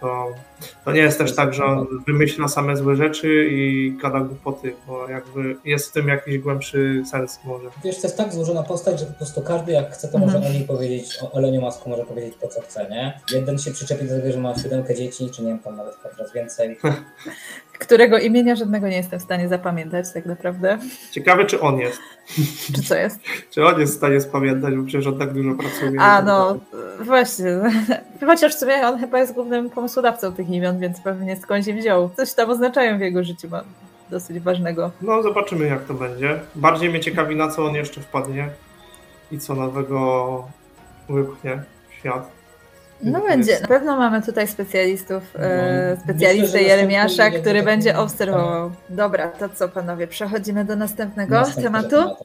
To, 0.00 0.28
to 0.84 0.92
nie 0.92 1.00
jest 1.00 1.18
też 1.18 1.34
tak, 1.34 1.54
że 1.54 1.64
on 1.64 1.86
wymyśla 2.06 2.48
same 2.48 2.76
złe 2.76 2.96
rzeczy 2.96 3.48
i 3.50 3.92
gada 4.02 4.20
głupoty, 4.20 4.74
bo 4.86 5.08
jakby 5.08 5.56
jest 5.64 5.88
w 5.88 5.92
tym 5.92 6.08
jakiś 6.08 6.38
głębszy 6.38 7.02
sens 7.10 7.38
może. 7.44 7.68
Wiesz, 7.84 7.96
to 8.00 8.02
jest 8.06 8.16
tak 8.16 8.32
złożona 8.32 8.62
postać, 8.62 9.00
że 9.00 9.06
po 9.06 9.12
prostu 9.12 9.42
każdy 9.42 9.72
jak 9.72 9.92
chce, 9.92 10.08
to 10.08 10.18
Mhm. 10.18 10.32
może 10.42 10.50
o 10.50 10.52
niej 10.52 10.64
powiedzieć, 10.64 11.18
o 11.22 11.38
Eleniu 11.38 11.60
Masku 11.60 11.90
może 11.90 12.04
powiedzieć 12.04 12.34
to, 12.40 12.48
co 12.48 12.60
chce, 12.60 12.86
nie? 12.90 13.20
Jeden 13.32 13.58
się 13.58 13.70
przyczepi 13.70 14.04
do 14.04 14.16
tego, 14.16 14.32
że 14.32 14.40
ma 14.40 14.58
siódemkę 14.58 14.94
dzieci, 14.94 15.30
czy 15.30 15.42
nie 15.42 15.48
wiem, 15.48 15.58
tam 15.58 15.76
nawet 15.76 15.94
teraz 16.16 16.32
więcej. 16.32 16.76
Którego 17.78 18.18
imienia 18.18 18.56
żadnego 18.56 18.88
nie 18.88 18.96
jestem 18.96 19.20
w 19.20 19.22
stanie 19.22 19.48
zapamiętać 19.48 20.12
tak 20.14 20.26
naprawdę. 20.26 20.78
Ciekawe, 21.10 21.44
czy 21.44 21.60
on 21.60 21.78
jest. 21.78 22.00
Czy 22.74 22.82
co 22.82 22.94
jest? 22.94 23.20
Czy 23.50 23.66
on 23.66 23.80
jest 23.80 23.94
w 23.94 23.96
stanie 23.96 24.20
spamiętać, 24.20 24.74
bo 24.74 24.82
przecież 24.82 25.06
on 25.06 25.18
tak 25.18 25.32
dużo 25.32 25.54
pracuje. 25.54 26.00
A 26.00 26.22
no, 26.22 26.58
właśnie. 27.00 27.46
Chociaż 28.26 28.56
w 28.56 28.58
sumie 28.58 28.88
on 28.88 28.98
chyba 28.98 29.18
jest 29.18 29.34
głównym 29.34 29.70
pomysłodawcą 29.70 30.32
tych 30.32 30.50
imion, 30.50 30.78
więc 30.78 31.00
pewnie 31.00 31.36
skądś 31.36 31.66
je 31.66 31.74
wziął. 31.74 32.10
Coś 32.16 32.34
tam 32.34 32.50
oznaczają 32.50 32.98
w 32.98 33.00
jego 33.00 33.24
życiu 33.24 33.48
ma 33.48 33.64
dosyć 34.10 34.40
ważnego. 34.40 34.90
No, 35.02 35.22
zobaczymy 35.22 35.66
jak 35.66 35.84
to 35.84 35.94
będzie. 35.94 36.40
Bardziej 36.54 36.90
mnie 36.90 37.00
ciekawi, 37.00 37.36
na 37.36 37.48
co 37.48 37.64
on 37.64 37.74
jeszcze 37.74 38.00
wpadnie 38.00 38.48
i 39.32 39.38
co 39.38 39.54
nowego 39.54 40.48
wypchnie 41.08 41.62
w 41.90 41.94
świat. 41.94 42.33
No 43.02 43.20
będzie. 43.20 43.60
Na 43.60 43.68
pewno 43.68 43.96
mamy 43.96 44.22
tutaj 44.22 44.48
specjalistów, 44.48 45.22
e, 45.38 45.96
No, 45.96 46.02
specjalistę 46.02 46.62
Jeremiasza, 46.62 47.30
który 47.30 47.62
będzie 47.62 47.90
taki- 47.90 48.02
obserwował. 48.02 48.70
Dobra, 48.88 49.28
to 49.28 49.48
co 49.48 49.68
panowie, 49.68 50.06
przechodzimy 50.06 50.64
do 50.64 50.76
następnego 50.76 51.34
Następny 51.34 51.62
tematu. 51.62 51.88
temat. 51.90 52.18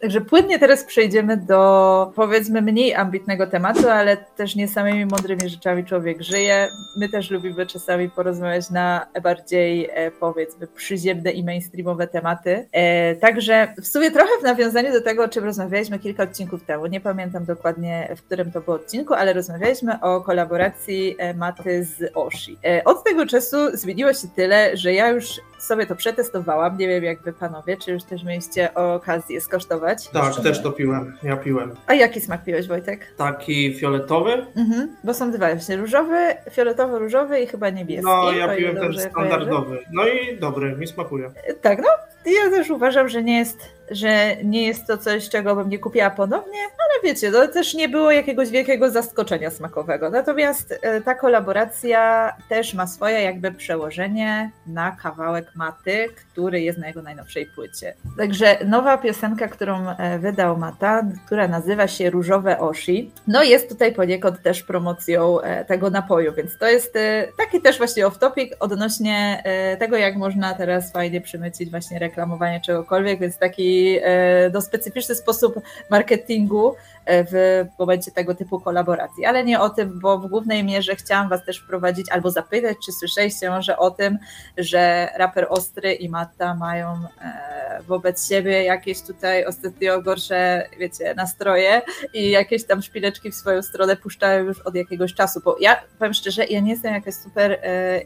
Także 0.00 0.20
płynnie 0.20 0.58
teraz 0.58 0.84
przejdziemy 0.84 1.36
do 1.36 2.12
powiedzmy 2.14 2.62
mniej 2.62 2.94
ambitnego 2.94 3.46
tematu, 3.46 3.88
ale 3.88 4.16
też 4.16 4.56
nie 4.56 4.68
samymi 4.68 5.06
mądrymi 5.06 5.48
rzeczami 5.48 5.84
człowiek 5.84 6.22
żyje. 6.22 6.68
My 6.96 7.08
też 7.08 7.30
lubimy 7.30 7.66
czasami 7.66 8.10
porozmawiać 8.10 8.70
na 8.70 9.06
bardziej 9.22 9.90
e, 9.92 10.10
powiedzmy 10.10 10.66
przyziemne 10.66 11.30
i 11.30 11.44
mainstreamowe 11.44 12.06
tematy. 12.06 12.68
E, 12.72 13.14
także 13.14 13.74
w 13.82 13.86
sumie 13.86 14.10
trochę 14.10 14.30
w 14.40 14.42
nawiązaniu 14.42 14.92
do 14.92 15.00
tego, 15.00 15.24
o 15.24 15.28
czym 15.28 15.44
rozmawialiśmy 15.44 15.98
kilka 15.98 16.22
odcinków 16.22 16.64
temu. 16.64 16.86
Nie 16.86 17.00
pamiętam 17.00 17.44
dokładnie, 17.44 18.14
w 18.16 18.22
którym 18.22 18.52
to 18.52 18.60
było 18.60 18.76
odcinku, 18.76 19.14
ale 19.14 19.32
rozmawialiśmy 19.32 20.00
o 20.00 20.20
kolaboracji 20.20 21.16
e, 21.18 21.34
Maty 21.34 21.84
z 21.84 22.16
Oshi. 22.16 22.58
Od 22.84 23.04
tego 23.04 23.26
czasu 23.26 23.56
zmieniło 23.76 24.12
się 24.12 24.28
tyle, 24.36 24.76
że 24.76 24.92
ja 24.92 25.08
już 25.08 25.40
sobie 25.60 25.86
to 25.86 25.96
przetestowałam. 25.96 26.78
Nie 26.78 26.88
wiem, 26.88 27.04
jak 27.04 27.22
wy 27.22 27.32
panowie, 27.32 27.76
czy 27.76 27.92
już 27.92 28.04
też 28.04 28.24
mieliście 28.24 28.74
okazję 28.74 29.40
skosztować. 29.40 29.89
Tak, 30.12 30.24
Jeszcze 30.26 30.42
też 30.42 30.56
nie. 30.58 30.62
to 30.62 30.72
piłem. 30.72 31.16
Ja 31.22 31.36
piłem. 31.36 31.74
A 31.86 31.94
jaki 31.94 32.20
smak 32.20 32.44
piłeś, 32.44 32.66
Wojtek? 32.68 33.06
Taki 33.16 33.74
fioletowy. 33.74 34.32
Mhm, 34.56 34.96
bo 35.04 35.14
są 35.14 35.30
dwa, 35.30 35.54
właśnie 35.54 35.76
różowy, 35.76 36.34
fioletowo-różowy 36.50 37.40
i 37.40 37.46
chyba 37.46 37.70
niebieski. 37.70 38.04
No, 38.06 38.32
ja 38.32 38.56
piłem 38.56 38.76
ten 38.76 38.92
standardowy. 39.10 39.78
No 39.92 40.06
i 40.08 40.38
dobry, 40.38 40.76
mi 40.76 40.86
smakuje. 40.86 41.30
Tak, 41.62 41.78
no, 41.78 41.88
ja 42.26 42.50
też 42.50 42.70
uważam, 42.70 43.08
że 43.08 43.22
nie 43.22 43.38
jest, 43.38 43.58
że 43.90 44.36
nie 44.44 44.66
jest 44.66 44.86
to 44.86 44.98
coś, 44.98 45.28
czego 45.28 45.56
bym 45.56 45.68
nie 45.68 45.78
kupiła 45.78 46.10
ponownie, 46.10 46.58
ale 46.58 47.02
wiecie, 47.04 47.30
no 47.30 47.48
też 47.48 47.74
nie 47.74 47.88
było 47.88 48.10
jakiegoś 48.10 48.50
wielkiego 48.50 48.90
zaskoczenia 48.90 49.50
smakowego. 49.50 50.10
Natomiast 50.10 50.78
e, 50.82 51.00
ta 51.00 51.14
kolaboracja 51.14 52.32
też 52.48 52.74
ma 52.74 52.86
swoje 52.86 53.22
jakby 53.22 53.52
przełożenie 53.52 54.50
na 54.66 54.96
kawałek 55.02 55.46
maty, 55.54 56.08
który 56.16 56.60
jest 56.60 56.78
na 56.78 56.86
jego 56.86 57.02
najnowszej 57.02 57.46
płycie. 57.46 57.94
Także 58.18 58.56
nowa 58.64 58.98
piosenka, 58.98 59.48
którą 59.48 59.88
e, 59.88 60.18
wydał 60.18 60.56
Mata, 60.56 61.02
która 61.26 61.48
nazywa 61.48 61.88
się 61.88 62.10
Różowe 62.10 62.58
Oshi, 62.58 63.10
no 63.26 63.42
jest 63.42 63.68
tutaj 63.68 63.94
poniekąd 63.94 64.42
też 64.42 64.62
promocją 64.62 65.40
e, 65.40 65.64
tego 65.64 65.90
napoju, 65.90 66.32
więc 66.32 66.58
to 66.58 66.66
jest 66.66 66.98
taki 67.38 67.60
też 67.60 67.78
właśnie 67.78 68.06
off-topic 68.06 68.50
odnośnie 68.60 69.42
tego, 69.78 69.96
jak 69.96 70.16
można 70.16 70.54
teraz 70.54 70.92
fajnie 70.92 71.20
przymycić 71.20 71.70
właśnie 71.70 71.98
reklamowanie 71.98 72.60
czegokolwiek, 72.60 73.20
więc 73.20 73.38
taki 73.38 73.79
taki 73.80 73.98
e, 74.02 74.50
no, 74.54 74.60
specyficzny 74.60 75.14
sposób 75.14 75.54
marketingu 75.90 76.74
e, 77.04 77.24
w 77.24 77.66
momencie 77.78 78.10
tego 78.10 78.34
typu 78.34 78.60
kolaboracji. 78.60 79.24
Ale 79.24 79.44
nie 79.44 79.60
o 79.60 79.70
tym, 79.70 80.00
bo 80.00 80.18
w 80.18 80.26
głównej 80.26 80.64
mierze 80.64 80.96
chciałam 80.96 81.28
Was 81.28 81.44
też 81.44 81.58
wprowadzić 81.58 82.10
albo 82.10 82.30
zapytać, 82.30 82.76
czy 82.86 82.92
słyszeliście 82.92 83.50
może 83.50 83.78
o 83.78 83.90
tym, 83.90 84.18
że 84.58 85.08
raper 85.16 85.46
Ostry 85.50 85.92
i 85.92 86.08
Matta 86.08 86.54
mają 86.54 86.88
e, 87.20 87.82
wobec 87.86 88.28
siebie 88.28 88.64
jakieś 88.64 89.02
tutaj 89.02 89.44
ostatnio 89.44 90.02
gorsze, 90.02 90.68
wiecie, 90.78 91.14
nastroje 91.14 91.82
i 92.14 92.30
jakieś 92.30 92.64
tam 92.64 92.82
szpileczki 92.82 93.30
w 93.30 93.34
swoją 93.34 93.62
stronę 93.62 93.96
puszczają 93.96 94.44
już 94.44 94.60
od 94.60 94.74
jakiegoś 94.74 95.14
czasu. 95.14 95.40
Bo 95.44 95.56
ja 95.60 95.76
powiem 95.98 96.14
szczerze, 96.14 96.44
ja 96.44 96.60
nie 96.60 96.70
jestem 96.70 96.94
jakaś 96.94 97.14
super 97.14 97.58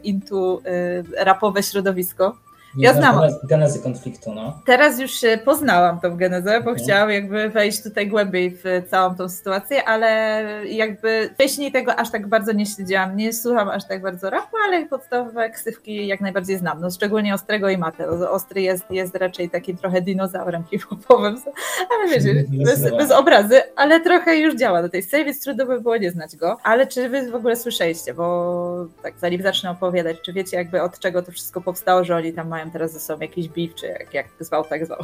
into 0.03 0.61
e, 0.65 1.25
rapowe 1.25 1.63
środowisko. 1.63 2.44
Ja 2.77 2.93
znam 2.93 3.15
znam. 3.15 3.29
genezy- 3.49 3.83
konfliktu, 3.83 4.33
no. 4.33 4.59
Teraz 4.65 4.99
już 4.99 5.23
e, 5.23 5.37
poznałam 5.37 5.99
tą 5.99 6.17
genezę, 6.17 6.51
bo 6.51 6.69
Mhm. 6.71 6.77
chciałam 6.77 7.09
jakby 7.11 7.49
wejść 7.49 7.83
tutaj 7.83 8.07
głębiej 8.07 8.51
w 8.51 8.63
całą 8.89 9.15
tą 9.15 9.29
sytuację, 9.29 9.83
ale 9.83 10.41
jakby 10.67 11.29
wcześniej 11.33 11.71
tego 11.71 11.95
aż 11.95 12.11
tak 12.11 12.27
bardzo 12.27 12.51
nie 12.51 12.65
śledziłam, 12.65 13.15
nie 13.17 13.33
słucham 13.33 13.69
aż 13.69 13.87
tak 13.87 14.01
bardzo 14.01 14.29
rapu, 14.29 14.57
ale 14.65 14.85
podstawowe 14.85 15.49
ksywki 15.49 16.07
jak 16.07 16.21
najbardziej 16.21 16.57
znam, 16.57 16.81
no 16.81 16.89
szczególnie 16.91 17.33
Ostrego 17.33 17.69
i 17.69 17.77
Matę. 17.77 18.09
Ostry 18.29 18.61
jest, 18.61 18.91
jest 18.91 19.15
raczej 19.15 19.49
takim 19.49 19.77
trochę 19.77 20.01
dinozaurem 20.01 20.63
hip-hopowym, 20.63 21.35
ale 21.99 22.09
wiecie, 22.11 22.43
bez, 22.65 22.81
bez 22.97 23.11
obrazy, 23.11 23.61
ale 23.75 23.99
trochę 23.99 24.37
już 24.37 24.55
działa 24.55 24.81
na 24.81 24.89
tej 24.89 25.03
scenie, 25.03 25.25
więc 25.25 25.43
trudno 25.43 25.65
by 25.65 25.81
było 25.81 25.97
nie 25.97 26.11
znać 26.11 26.35
go. 26.35 26.57
Ale 26.63 26.87
czy 26.87 27.09
wy 27.09 27.31
w 27.31 27.35
ogóle 27.35 27.55
słyszeliście, 27.55 28.13
bo 28.13 28.85
tak 29.03 29.13
zanim 29.19 29.41
zacznę 29.41 29.71
opowiadać, 29.71 30.17
czy 30.21 30.33
wiecie 30.33 30.57
jakby 30.57 30.81
od 30.81 30.99
czego 30.99 31.21
to 31.21 31.31
wszystko 31.31 31.61
powstało, 31.61 32.03
że 32.03 32.15
oni 32.15 32.33
tam 32.33 32.47
mają 32.47 32.64
teraz 32.71 32.91
ze 32.93 32.99
sobą 32.99 33.21
jakiś 33.21 33.47
beef, 33.49 33.75
czy 33.75 33.87
jak, 33.87 34.13
jak 34.13 34.27
zwał, 34.39 34.63
tak 34.63 34.85
zwał. 34.85 34.99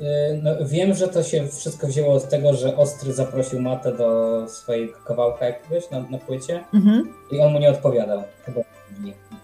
Y, 0.00 0.04
No, 0.42 0.50
wiem, 0.66 0.94
że 0.94 1.08
to 1.08 1.22
się 1.22 1.48
wszystko 1.48 1.86
wzięło 1.86 2.14
od 2.14 2.28
tego, 2.28 2.54
że 2.54 2.76
Ostry 2.76 3.12
zaprosił 3.12 3.60
Matę 3.60 3.92
do 3.92 4.44
swojego 4.48 4.98
kawałka 5.04 5.46
jakiegoś 5.46 5.90
na, 5.90 6.00
na 6.00 6.18
płycie 6.18 6.64
i 7.30 7.40
on 7.40 7.52
mu 7.52 7.58
nie 7.58 7.70
odpowiadał. 7.70 8.22
Chyba 8.44 8.60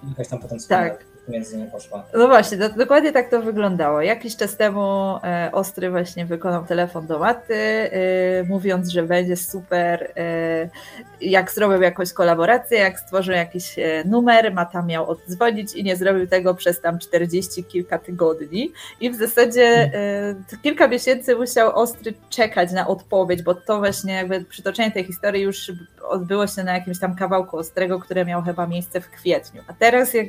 jakaś 0.09 0.29
tam 0.29 0.39
potem 0.39 0.59
tak. 0.69 1.05
Między 1.29 1.57
nimi 1.57 1.71
poszła. 1.71 2.05
No 2.15 2.29
właśnie, 2.29 2.59
do, 2.59 2.69
dokładnie 2.69 3.13
tak 3.13 3.31
to 3.31 3.43
wyglądało. 3.43 4.03
Jakiś 4.03 4.37
czas 4.37 4.57
temu 4.57 5.17
e, 5.25 5.51
Ostry 5.53 5.91
właśnie 5.91 6.27
wykonał 6.27 6.65
telefon 6.65 7.07
do 7.07 7.19
Maty, 7.19 7.55
e, 7.55 7.91
mówiąc, 8.49 8.89
że 8.89 9.03
będzie 9.03 9.37
super, 9.37 10.13
e, 10.17 10.69
jak 11.21 11.53
zrobił 11.53 11.83
jakąś 11.83 12.13
kolaborację, 12.13 12.79
jak 12.79 13.01
stworzył 13.01 13.35
jakiś 13.35 13.79
e, 13.79 14.05
numer, 14.05 14.55
Mata 14.55 14.83
miał 14.83 15.11
oddzwonić 15.11 15.75
i 15.75 15.85
nie 15.85 15.97
zrobił 15.97 16.27
tego 16.27 16.55
przez 16.55 16.81
tam 16.81 16.99
40 16.99 17.65
kilka 17.65 17.99
tygodni. 17.99 18.73
I 19.01 19.11
w 19.11 19.17
zasadzie 19.17 19.65
e, 19.65 20.59
kilka 20.63 20.89
miesięcy 20.89 21.37
musiał 21.37 21.79
Ostry 21.79 22.15
czekać 22.31 22.73
na 22.73 22.87
odpowiedź, 22.87 23.43
bo 23.43 23.55
to 23.55 23.79
właśnie 23.79 24.15
jakby 24.15 24.45
przytoczenie 24.45 24.91
tej 24.91 25.05
historii 25.05 25.43
już 25.43 25.73
odbyło 26.11 26.47
się 26.47 26.65
na 26.65 26.75
jakimś 26.75 26.99
tam 26.99 27.17
kawałku 27.17 27.57
Ostrego, 27.57 27.99
które 27.99 28.25
miało 28.25 28.43
chyba 28.43 28.67
miejsce 28.67 29.01
w 29.01 29.11
kwietniu. 29.11 29.63
A 29.67 29.73
teraz 29.73 30.15
jak, 30.15 30.27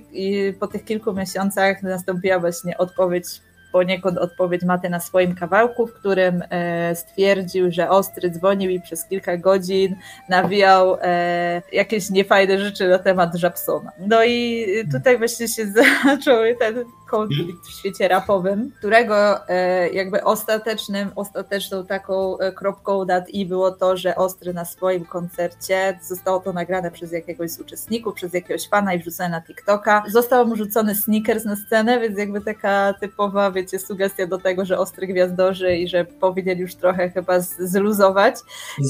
po 0.60 0.68
tych 0.68 0.86
kilku 0.86 1.14
miesiącach 1.14 1.84
nastąpiła 1.84 2.40
właśnie 2.40 2.78
odpowiedź 2.78 3.26
poniekąd 3.72 4.18
odpowiedź 4.18 4.64
Maty 4.64 4.90
na 4.90 5.00
swoim 5.00 5.36
kawałku, 5.36 5.88
w 5.88 5.94
którym 5.94 6.44
e, 6.50 6.96
stwierdził, 6.96 7.72
że 7.72 7.90
Ostry 7.90 8.30
dzwonił 8.30 8.72
i 8.72 8.82
przez 8.82 9.06
kilka 9.06 9.38
godzin 9.38 9.96
nawijał 10.30 10.98
e, 11.02 11.62
jakieś 11.72 12.10
niefajne 12.10 12.60
rzeczy 12.60 12.88
na 12.88 13.00
temat 13.00 13.36
Żabsona. 13.36 13.92
No 14.00 14.24
i 14.24 14.66
tutaj 14.92 15.18
właśnie 15.18 15.48
się 15.48 15.66
zaczął 16.06 16.38
ten 16.60 16.86
konflikt 17.12 17.68
w 17.68 17.80
świecie 17.80 18.08
rapowym, 18.08 18.72
którego 18.78 19.48
e, 19.48 19.90
jakby 19.90 20.24
ostatecznym, 20.24 21.12
ostateczną 21.16 21.86
taką 21.86 22.38
e, 22.38 22.52
kropką 22.52 23.06
nad 23.06 23.30
i 23.30 23.46
było 23.46 23.72
to, 23.72 23.98
że 23.98 24.16
Ostry 24.16 24.54
na 24.54 24.66
swoim 24.66 25.06
koncercie, 25.06 26.00
zostało 26.02 26.40
to 26.40 26.54
nagrane 26.54 26.92
przez 26.92 27.12
jakiegoś 27.12 27.52
z 27.52 27.60
uczestników, 27.60 28.14
przez 28.14 28.34
jakiegoś 28.34 28.70
fana 28.70 28.94
i 28.94 29.00
wrzucone 29.00 29.30
na 29.30 29.42
TikToka, 29.42 30.04
został 30.08 30.48
mu 30.48 30.56
rzucony 30.56 30.96
sneakers 30.96 31.46
na 31.46 31.56
scenę, 31.56 32.00
więc 32.00 32.18
jakby 32.18 32.42
taka 32.42 32.94
typowa, 32.94 33.52
wiecie, 33.52 33.80
sugestia 33.80 34.28
do 34.28 34.38
tego, 34.38 34.66
że 34.66 34.80
Ostry 34.80 35.08
gwiazdorzy 35.08 35.76
i 35.76 35.88
że 35.88 36.06
powinien 36.06 36.60
już 36.60 36.76
trochę 36.76 37.10
chyba 37.10 37.40
zluzować. 37.40 38.36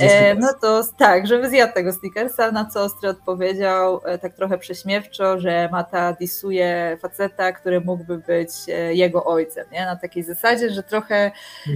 E, 0.02 0.36
no 0.36 0.48
to 0.62 0.84
tak, 0.98 1.28
żeby 1.28 1.50
zjadł 1.50 1.74
tego 1.74 1.94
sneakersa, 1.94 2.52
na 2.52 2.66
co 2.66 2.84
Ostry 2.84 3.10
odpowiedział 3.10 4.02
e, 4.06 4.18
tak 4.18 4.34
trochę 4.34 4.58
prześmiewczo, 4.58 5.40
że 5.40 5.70
Mata 5.72 6.14
disuje 6.14 6.98
faceta, 7.02 7.52
który 7.52 7.82
mógłby 7.82 8.11
być 8.18 8.50
e, 8.68 8.94
jego 8.94 9.26
ojcem, 9.26 9.66
nie? 9.72 9.86
Na 9.86 9.96
takiej 9.96 10.24
zasadzie, 10.24 10.70
że 10.70 10.84
trochę 10.84 11.32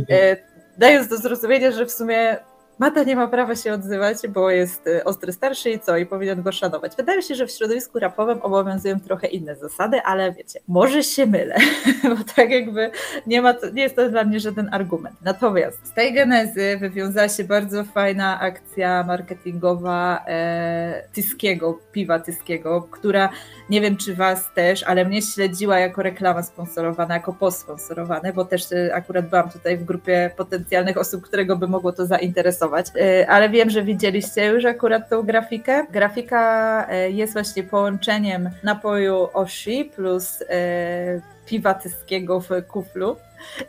e, 0.10 0.38
dając 0.78 1.08
do 1.08 1.18
zrozumienia, 1.18 1.72
że 1.72 1.86
w 1.86 1.92
sumie 1.92 2.38
Mata 2.80 3.04
nie 3.04 3.16
ma 3.16 3.28
prawa 3.28 3.56
się 3.56 3.74
odzywać, 3.74 4.18
bo 4.30 4.50
jest 4.50 4.88
e, 4.88 5.04
ostry 5.04 5.34
starszy 5.34 5.70
i 5.70 5.80
co, 5.80 5.98
i 5.98 6.06
powinien 6.06 6.42
go 6.42 6.52
szanować. 6.52 6.96
Wydaje 6.98 7.18
mi 7.18 7.24
się, 7.24 7.36
że 7.36 7.48
w 7.48 7.52
środowisku 7.52 8.00
rapowym 8.00 8.42
obowiązują 8.42 9.00
trochę 9.00 9.28
inne 9.28 9.56
zasady, 9.56 10.02
ale 10.02 10.32
wiecie, 10.32 10.60
może 10.68 11.04
się 11.04 11.26
mylę, 11.26 11.56
bo 12.04 12.34
tak 12.36 12.50
jakby 12.50 12.92
nie, 13.28 13.42
ma 13.42 13.54
to, 13.54 13.70
nie 13.70 13.84
jest 13.84 13.96
to 13.96 14.10
dla 14.10 14.24
mnie 14.24 14.40
żaden 14.40 14.70
argument. 14.72 15.16
Natomiast 15.22 15.88
z 15.88 15.94
tej 15.94 16.14
genezy 16.14 16.78
wywiązała 16.78 17.30
się 17.30 17.44
bardzo 17.44 17.84
fajna 17.84 18.40
akcja 18.40 19.04
marketingowa 19.04 20.26
e, 20.28 21.04
Tyskiego, 21.14 21.80
piwa 21.92 22.20
Tyskiego, 22.20 22.88
która 22.92 23.30
nie 23.70 23.82
wiem 23.82 23.98
czy 23.98 24.16
was 24.16 24.54
też, 24.54 24.84
ale 24.84 25.06
mnie 25.06 25.22
śledziła 25.22 25.80
jako 25.80 26.04
reklama 26.04 26.44
sponsorowana, 26.44 27.14
jako 27.14 27.34
post 27.34 27.60
sponsorowany, 27.60 28.34
bo 28.34 28.46
też 28.46 28.72
e, 28.72 28.96
akurat 28.96 29.30
byłam 29.30 29.50
tutaj 29.50 29.78
w 29.78 29.84
grupie 29.84 30.32
potencjalnych 30.38 30.98
osób, 30.98 31.22
którego 31.22 31.58
by 31.58 31.68
mogło 31.68 31.92
to 31.92 32.06
zainteresować. 32.06 32.65
E, 32.96 33.30
Ale 33.30 33.50
wiem, 33.50 33.70
że 33.70 33.84
widzieliście 33.84 34.46
już 34.46 34.66
akurat 34.66 35.10
tą 35.10 35.24
grafikę. 35.24 35.86
Grafika 35.92 36.86
e, 36.90 37.12
jest 37.12 37.34
właśnie 37.34 37.64
połączeniem 37.64 38.50
napoju 38.64 39.30
Oshi 39.34 39.92
plus 39.96 40.44
e, 40.50 41.22
piwa 41.46 41.74
tyskiego 41.74 42.40
w 42.40 42.50
kuflu. 42.68 43.16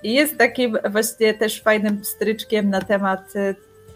I 0.02 0.14
jest 0.14 0.38
takim 0.38 0.78
właśnie 0.90 1.34
też 1.34 1.62
fajnym 1.62 2.04
stryczkiem 2.04 2.70
na 2.70 2.80
temat 2.80 3.32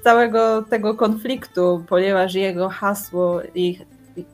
całego 0.04 0.62
tego 0.62 0.94
konfliktu, 0.94 1.84
ponieważ 1.88 2.34
jego 2.34 2.68
hasło 2.68 3.40
i 3.54 3.78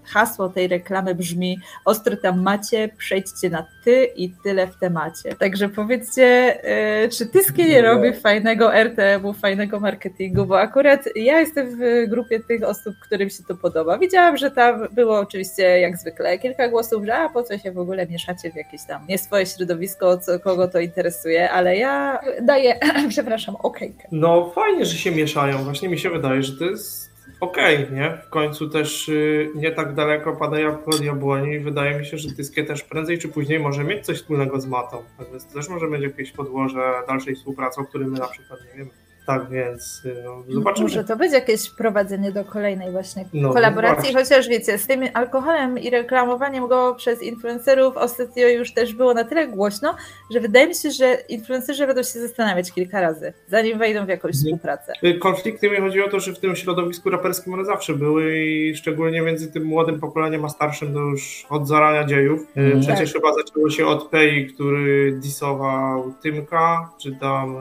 hasło 0.05 0.49
tej 0.49 0.69
reklamy 0.69 1.15
brzmi 1.15 1.59
ostro 1.85 2.17
tam 2.17 2.43
macie, 2.43 2.89
przejdźcie 2.99 3.51
na 3.51 3.67
ty 3.85 4.05
i 4.17 4.33
tyle 4.45 4.67
w 4.67 4.77
temacie. 4.77 5.35
Także 5.39 5.69
powiedzcie, 5.69 6.25
e, 6.65 7.09
czy 7.09 7.27
Tyskie 7.27 7.65
nie 7.65 7.83
robi 7.83 8.13
fajnego 8.13 8.75
RTM-u, 8.75 9.33
fajnego 9.33 9.81
marketingu, 9.81 10.47
bo 10.47 10.61
akurat 10.61 11.01
ja 11.17 11.41
jestem 11.41 11.79
w 11.79 12.09
grupie 12.09 12.41
tych 12.41 12.63
osób, 12.63 12.95
którym 13.03 13.31
się 13.31 13.43
to 13.49 13.55
podoba. 13.55 13.99
Widziałam, 13.99 14.37
że 14.37 14.51
tam 14.51 14.89
było 14.93 15.19
oczywiście 15.19 15.81
jak 15.81 15.97
zwykle 15.97 16.39
kilka 16.39 16.69
głosów, 16.69 17.05
że 17.05 17.15
a 17.15 17.29
po 17.29 17.43
co 17.43 17.59
się 17.59 17.73
w 17.73 17.79
ogóle 17.79 18.07
mieszacie 18.07 18.51
w 18.51 18.57
jakieś 18.57 18.81
tam 18.89 19.07
nie 19.09 19.19
swoje 19.19 19.47
środowisko, 19.47 20.19
co, 20.19 20.41
kogo 20.41 20.69
to 20.69 20.81
interesuje, 20.81 21.51
ale 21.51 21.77
ja 21.77 22.21
daję, 22.43 22.81
przepraszam, 23.09 23.57
okejkę. 23.57 24.09
No 24.13 24.51
fajnie, 24.55 24.85
że 24.85 24.99
się 24.99 25.11
mieszają. 25.11 25.65
Właśnie 25.65 25.89
mi 25.89 25.99
się 25.99 26.11
wydaje, 26.11 26.43
że 26.43 26.59
to 26.59 26.65
jest 26.65 27.16
okej, 27.41 27.87
nie? 27.93 28.19
W 28.27 28.31
końcu 28.31 28.69
też 28.69 29.09
y, 29.09 29.51
nie 29.55 29.71
tak 29.71 29.95
daleko 29.95 30.37
pada 30.37 30.59
jabłko 30.59 30.91
od 30.91 31.01
jabłoni 31.01 31.53
i 31.53 31.59
wydaje 31.59 31.99
mi 31.99 32.07
się, 32.07 32.19
że 32.19 32.33
Tyskie 32.33 32.65
też 32.65 32.83
prędzej 32.83 33.19
czy 33.19 33.29
później 33.29 33.61
może 33.61 33.85
mieć 33.85 34.07
coś 34.07 34.17
wspólnego 34.17 34.61
z 34.61 34.67
matą. 34.67 35.03
Tak 35.19 35.31
więc 35.31 35.47
też 35.47 35.69
może 35.69 35.91
będzie 35.91 36.07
jakieś 36.07 36.33
podłoże 36.33 36.93
dalszej 37.09 37.35
współpracy, 37.35 37.81
o 37.81 37.85
którym 37.85 38.11
my 38.11 38.19
na 38.19 38.29
przykład 38.29 38.61
nie 38.65 38.79
wiemy. 38.79 39.06
Tak 39.27 39.51
więc 39.51 40.03
y, 40.05 40.23
no, 40.25 40.43
zobaczymy. 40.49 40.89
Może 40.89 41.05
to 41.05 41.17
być 41.17 41.33
jakieś 41.33 41.71
prowadzenie 41.71 42.33
do 42.33 42.45
kolejnej 42.45 42.91
właśnie 42.93 43.25
No, 43.35 43.53
kolaboracji, 43.53 44.13
właśnie. 44.13 44.35
chociaż 44.37 44.49
wiecie, 44.49 44.79
z 44.79 44.87
tym 44.87 45.01
alkoholem 45.15 45.79
i 45.79 45.91
reklamowaniem 45.91 46.69
go 46.69 46.95
przez 46.95 47.23
influencerów 47.23 47.97
ostatnio 47.97 48.49
już 48.49 48.75
też 48.75 48.95
było 48.95 49.15
na 49.15 49.25
tyle 49.25 49.49
głośno, 49.49 49.95
że 50.33 50.41
wydaje 50.41 50.67
mi 50.67 50.75
się, 50.75 50.91
że 50.91 51.15
influencerzy 51.29 51.87
będą 51.87 52.03
się 52.03 52.21
zastanawiać 52.21 52.73
kilka 52.73 53.01
razy, 53.01 53.33
zanim 53.49 53.79
wejdą 53.79 54.07
w 54.07 54.09
jakąś 54.09 54.35
Mhm. 54.35 54.45
współpracę. 54.45 54.93
Y, 55.05 55.19
Konflikty 55.19 55.71
mi 55.71 55.77
chodzi 55.77 56.03
o 56.03 56.09
to, 56.09 56.21
że 56.21 56.33
w 56.33 56.39
tym 56.39 56.57
środowisku 56.57 57.11
raperskim 57.11 57.55
one 57.55 57.65
zawsze 57.65 57.95
były 57.95 58.45
i 58.45 58.77
szczególnie 58.77 59.23
między 59.23 59.53
tym 59.53 59.65
młodym 59.65 60.01
pokoleniem 60.01 60.45
a 60.45 60.49
starszym 60.49 60.95
to 60.95 60.99
już 61.01 61.47
od 61.51 61.69
zarania 61.69 62.05
dziejów. 62.05 62.41
Y, 62.57 62.61
Mhm. 62.61 62.81
Przecież 62.81 63.13
chyba 63.13 63.33
zaczęło 63.35 63.71
się 63.71 63.87
od 63.87 64.09
Pei, 64.09 64.47
który 64.47 65.13
disował 65.13 66.13
Tymka, 66.23 66.91
czy 67.03 67.17
tam 67.21 67.57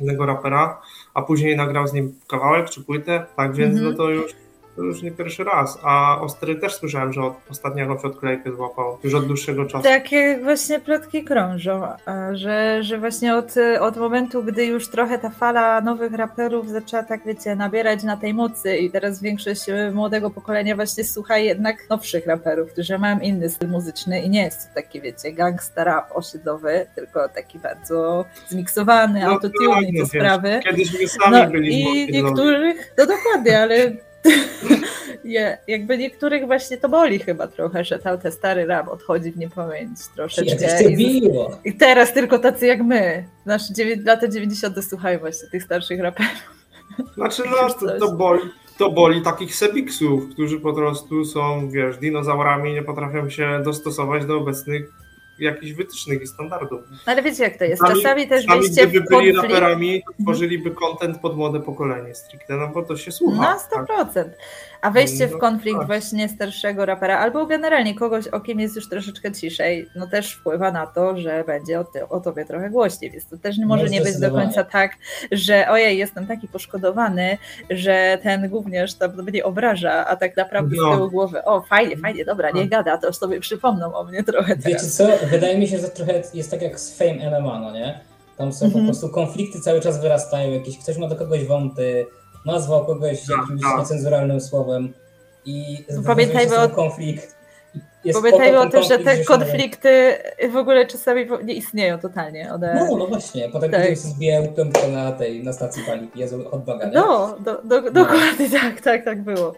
innego 0.00 0.26
rapera, 0.26 0.80
a 1.14 1.22
później 1.22 1.56
nagrał 1.56 1.86
z 1.86 1.92
nim 1.92 2.14
kawałek 2.28 2.70
czy 2.70 2.84
płytę, 2.84 3.26
tak 3.36 3.54
więc 3.54 3.74
Mhm. 3.74 3.90
no 3.90 3.96
to 3.96 4.10
już 4.10 4.32
To 4.76 4.82
już 4.82 5.02
nie 5.02 5.10
pierwszy 5.10 5.44
raz. 5.44 5.78
A 5.82 6.20
Ostry 6.20 6.54
też 6.56 6.74
słyszałem, 6.74 7.12
że 7.12 7.22
od, 7.22 7.34
ostatnio 7.50 7.80
jakąś 7.82 8.04
odklejkę 8.04 8.52
złapał. 8.52 8.98
Już 9.04 9.14
od 9.14 9.26
dłuższego 9.26 9.64
czasu. 9.64 9.84
Takie 9.84 10.38
właśnie 10.42 10.80
plotki 10.80 11.24
krążą, 11.24 11.82
że, 12.32 12.82
że 12.82 12.98
właśnie 12.98 13.36
od, 13.36 13.54
od 13.80 13.96
momentu, 13.96 14.42
gdy 14.42 14.66
już 14.66 14.88
trochę 14.88 15.18
ta 15.18 15.30
fala 15.30 15.80
nowych 15.80 16.12
raperów 16.12 16.68
zaczęła 16.70 17.02
tak, 17.02 17.20
wiecie, 17.26 17.56
nabierać 17.56 18.02
na 18.02 18.16
tej 18.16 18.34
mocy 18.34 18.76
i 18.76 18.90
teraz 18.90 19.22
większość 19.22 19.68
e, 19.68 19.90
młodego 19.94 20.30
pokolenia 20.30 20.76
właśnie 20.76 21.04
słucha 21.04 21.38
jednak 21.38 21.76
nowszych 21.90 22.26
raperów, 22.26 22.72
którzy 22.72 22.98
mają 22.98 23.18
inny 23.18 23.50
styl 23.50 23.68
muzyczny 23.68 24.22
i 24.22 24.30
nie 24.30 24.42
jest 24.42 24.68
to 24.68 24.74
taki, 24.74 25.00
wiecie, 25.00 25.32
gangsta 25.32 25.84
rap 25.84 26.10
osiedlowy, 26.16 26.86
tylko 26.94 27.28
taki 27.28 27.58
bardzo 27.58 28.24
zmiksowany, 28.48 29.20
No 29.20 29.26
autotune 29.30 29.82
i 29.82 29.92
no 29.92 30.02
te 30.04 30.08
sprawy. 30.08 30.60
Kiedyś 30.64 31.00
my 31.00 31.08
sami 31.08 31.32
No 31.32 31.50
byliśmy 31.50 31.80
i 31.80 32.02
osiedlowi. 32.02 32.12
niektórych, 32.24 32.94
no 32.98 33.06
dokładnie, 33.06 33.60
ale 33.62 33.76
je, 35.24 35.58
jakby 35.68 35.98
niektórych 35.98 36.46
właśnie 36.46 36.76
to 36.76 36.88
boli 36.88 37.18
chyba 37.18 37.46
trochę, 37.46 37.84
że 37.84 37.98
ta, 37.98 38.16
ten 38.16 38.32
stary 38.32 38.66
rap 38.66 38.88
odchodzi 38.88 39.32
w 39.32 39.36
niepamięć 39.36 39.98
troszeczkę. 40.16 40.90
I. 40.90 41.22
I 41.64 41.74
teraz 41.74 42.12
tylko 42.12 42.38
tacy 42.38 42.66
jak 42.66 42.82
my, 42.82 43.24
nasze 43.46 43.64
lata 44.04 44.28
90. 44.28 44.84
słuchają 44.84 45.18
właśnie 45.18 45.48
tych 45.48 45.62
starszych 45.62 46.00
raperów. 46.00 46.56
Znaczy 47.14 47.42
no, 47.50 47.74
to, 47.74 47.98
to, 47.98 48.12
boli, 48.12 48.40
to 48.78 48.90
boli 48.90 49.22
takich 49.22 49.54
sebiksów, 49.54 50.30
którzy 50.30 50.60
po 50.60 50.72
prostu 50.72 51.24
są, 51.24 51.70
wiesz, 51.70 51.98
dinozaurami 51.98 52.70
i 52.70 52.74
nie 52.74 52.82
potrafią 52.82 53.30
się 53.30 53.62
dostosować 53.64 54.26
do 54.26 54.36
obecnych 54.36 54.92
jakichś 55.38 55.72
wytycznych 55.72 56.22
i 56.22 56.26
standardów. 56.26 56.80
No 56.90 57.12
ale 57.12 57.22
wiecie 57.22 57.42
jak 57.42 57.56
to 57.56 57.64
jest, 57.64 57.82
Sami- 57.82 57.94
czasami 58.02 58.28
też 58.28 58.44
Sami 58.44 58.60
wejście 58.60 58.86
gdyby 58.86 59.06
w 59.06 59.08
byli 59.08 59.32
konflikt... 59.32 59.54
raperami, 59.54 60.02
to 60.02 60.22
tworzyliby 60.22 60.70
content 60.70 61.18
pod 61.18 61.36
młode 61.36 61.60
pokolenie 61.60 62.14
stricte, 62.14 62.56
no 62.56 62.68
bo 62.68 62.82
to 62.82 62.96
się 62.96 63.12
słucha. 63.12 63.40
Na 63.40 63.58
100%. 64.04 64.24
A 64.86 64.90
wejście 64.90 65.28
w 65.28 65.32
No, 65.32 65.38
konflikt 65.38 65.78
tak. 65.78 65.86
właśnie 65.86 66.28
starszego 66.28 66.86
rapera, 66.86 67.18
albo 67.18 67.46
generalnie 67.46 67.94
kogoś, 67.94 68.28
o 68.28 68.40
kim 68.40 68.60
jest 68.60 68.76
już 68.76 68.88
troszeczkę 68.88 69.32
ciszej, 69.32 69.88
no 69.96 70.06
też 70.06 70.32
wpływa 70.34 70.72
na 70.72 70.86
to, 70.86 71.16
że 71.16 71.44
będzie 71.46 71.80
o, 71.80 71.84
ty, 71.84 72.08
o 72.08 72.20
tobie 72.20 72.44
trochę 72.44 72.70
głośniej, 72.70 73.10
więc 73.10 73.26
to 73.28 73.36
też 73.38 73.58
nie 73.58 73.66
może 73.66 73.84
No, 73.84 73.90
nie 73.90 74.00
być 74.00 74.18
do 74.20 74.30
końca 74.30 74.64
tak, 74.64 74.92
że 75.32 75.68
ojej, 75.70 75.98
jestem 75.98 76.26
taki 76.26 76.48
poszkodowany, 76.48 77.38
że 77.70 78.18
ten 78.22 78.48
gówniarz 78.48 78.94
tam 78.94 79.22
mnie 79.22 79.44
obraża, 79.44 80.06
a 80.06 80.16
tak 80.16 80.36
naprawdę 80.36 80.76
No. 80.78 80.92
z 80.92 80.96
tyłu 80.96 81.10
głowy, 81.10 81.44
o 81.44 81.60
fajnie, 81.60 81.96
fajnie, 81.96 82.24
dobra, 82.24 82.50
nie 82.50 82.68
gada, 82.68 82.98
to 82.98 83.06
już 83.06 83.16
sobie 83.16 83.40
przypomną 83.40 83.94
o 83.94 84.04
mnie 84.04 84.22
trochę 84.22 84.56
Wiecie 84.56 84.70
teraz. 84.70 84.94
co? 84.96 85.06
Wydaje 85.30 85.58
mi 85.58 85.68
się, 85.68 85.78
że 85.78 85.88
trochę 85.88 86.22
jest 86.34 86.50
tak 86.50 86.62
jak 86.62 86.80
z 86.80 86.98
Fame 86.98 87.30
MMA, 87.40 87.58
no 87.60 87.72
nie? 87.72 88.00
Tam 88.36 88.52
są 88.52 88.66
Mhm. 88.66 88.84
po 88.84 88.90
prostu 88.92 89.08
konflikty 89.08 89.60
cały 89.60 89.80
czas 89.80 90.00
wyrastają, 90.00 90.52
jakieś, 90.52 90.78
ktoś 90.78 90.98
ma 90.98 91.08
do 91.08 91.16
kogoś 91.16 91.44
wąty, 91.44 92.06
nazwał 92.46 92.86
kogoś 92.86 93.20
Tak, 93.26 93.38
jakimś 93.38 93.62
tak. 93.62 93.78
niecenzuralnym 93.78 94.40
słowem 94.40 94.92
i 95.44 95.84
Pamiętajmy 96.06 96.54
się 96.54 96.60
z 96.60 96.64
o- 96.64 96.68
konflikt. 96.68 97.36
Pamiętajmy 98.12 98.60
o 98.60 98.70
tym, 98.70 98.82
że 98.82 98.98
te 98.98 99.24
konflikty 99.24 100.14
w 100.52 100.56
ogóle 100.56 100.86
czasami 100.86 101.26
nie 101.44 101.54
istnieją 101.54 101.98
totalnie. 101.98 102.52
One... 102.54 102.74
No, 102.74 102.96
no 102.96 103.06
właśnie, 103.06 103.48
potem 103.48 103.70
Tak. 103.70 103.84
ktoś 103.84 103.98
zbijał 103.98 104.52
piątkę 104.52 104.88
na 104.88 105.12
tej, 105.12 105.44
na 105.44 105.52
stacji 105.52 105.82
paliw, 105.86 106.16
Jezu, 106.16 106.38
nie? 106.38 106.90
No, 106.92 107.36
do, 107.40 107.62
do, 107.64 107.90
dokładnie 107.90 108.50
tak, 108.50 108.80
tak, 108.80 109.04
tak 109.04 109.22
było. 109.22 109.54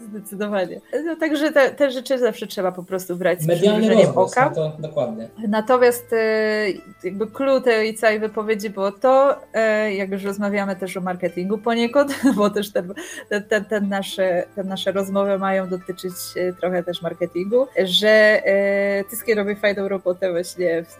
Zdecydowanie. 0.00 0.80
No, 1.04 1.16
także 1.16 1.52
te, 1.52 1.70
te 1.70 1.90
rzeczy 1.90 2.18
zawsze 2.18 2.46
trzeba 2.46 2.72
po 2.72 2.82
prostu 2.82 3.16
brać 3.16 3.42
z 3.42 3.46
przymrużeniem 3.46 4.06
rozgłos, 4.06 4.32
oka. 4.32 4.44
no 4.48 4.54
to 4.54 4.72
dokładnie. 4.78 5.28
Natomiast 5.48 6.12
e, 6.12 6.66
jakby 7.04 7.26
clue 7.26 7.60
tej 7.60 7.94
całej 7.94 8.20
wypowiedzi 8.20 8.70
było 8.70 8.92
to, 8.92 9.36
e, 9.54 9.94
jak 9.94 10.10
już 10.10 10.24
rozmawiamy 10.24 10.76
też 10.76 10.96
o 10.96 11.00
marketingu 11.00 11.58
poniekąd, 11.58 12.14
bo 12.36 12.50
też 12.50 12.72
ten, 12.72 12.94
ten, 13.28 13.42
ten, 13.44 13.64
ten 13.64 13.88
nasze, 13.88 14.44
te 14.54 14.64
nasze 14.64 14.92
rozmowy 14.92 15.38
mają 15.38 15.68
dotyczyć 15.68 16.12
e, 16.36 16.52
trochę 16.52 16.82
też 16.82 17.02
marketingu, 17.02 17.66
że 17.84 18.08
e, 18.08 19.04
Tyskie 19.04 19.34
robi 19.34 19.54
fajną 19.54 19.88
robotę 19.88 20.30
właśnie 20.30 20.84
w, 20.84 20.98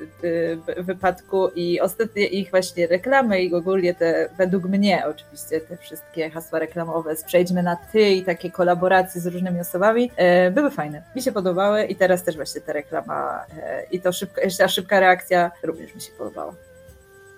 w 0.79 0.85
wypadku 0.85 1.49
i 1.49 1.81
ostatnie 1.81 2.27
ich 2.27 2.51
właśnie 2.51 2.87
reklamy 2.87 3.43
i 3.43 3.55
ogólnie 3.55 3.95
te, 3.95 4.29
według 4.39 4.65
mnie 4.65 5.03
oczywiście 5.07 5.61
te 5.61 5.77
wszystkie 5.77 6.31
hasła 6.31 6.59
reklamowe 6.59 7.15
przejdźmy 7.27 7.63
na 7.63 7.77
ty 7.77 8.11
i 8.11 8.25
takie 8.25 8.51
kolaboracje 8.51 9.21
z 9.21 9.27
różnymi 9.27 9.61
osobami 9.61 10.11
e, 10.17 10.51
były 10.51 10.71
fajne. 10.71 11.03
Mi 11.17 11.23
się 11.23 11.33
podobały 11.33 11.85
i 11.85 11.97
teraz 11.97 12.25
też 12.25 12.37
właśnie 12.37 12.61
ta 12.61 12.73
reklama 12.73 13.45
e, 13.63 13.85
i 13.91 14.01
to 14.01 14.13
szybka, 14.13 14.43
ta 14.59 14.69
szybka 14.69 15.01
reakcja 15.01 15.51
również 15.63 15.95
mi 15.95 16.01
się 16.01 16.13
podobała. 16.19 16.55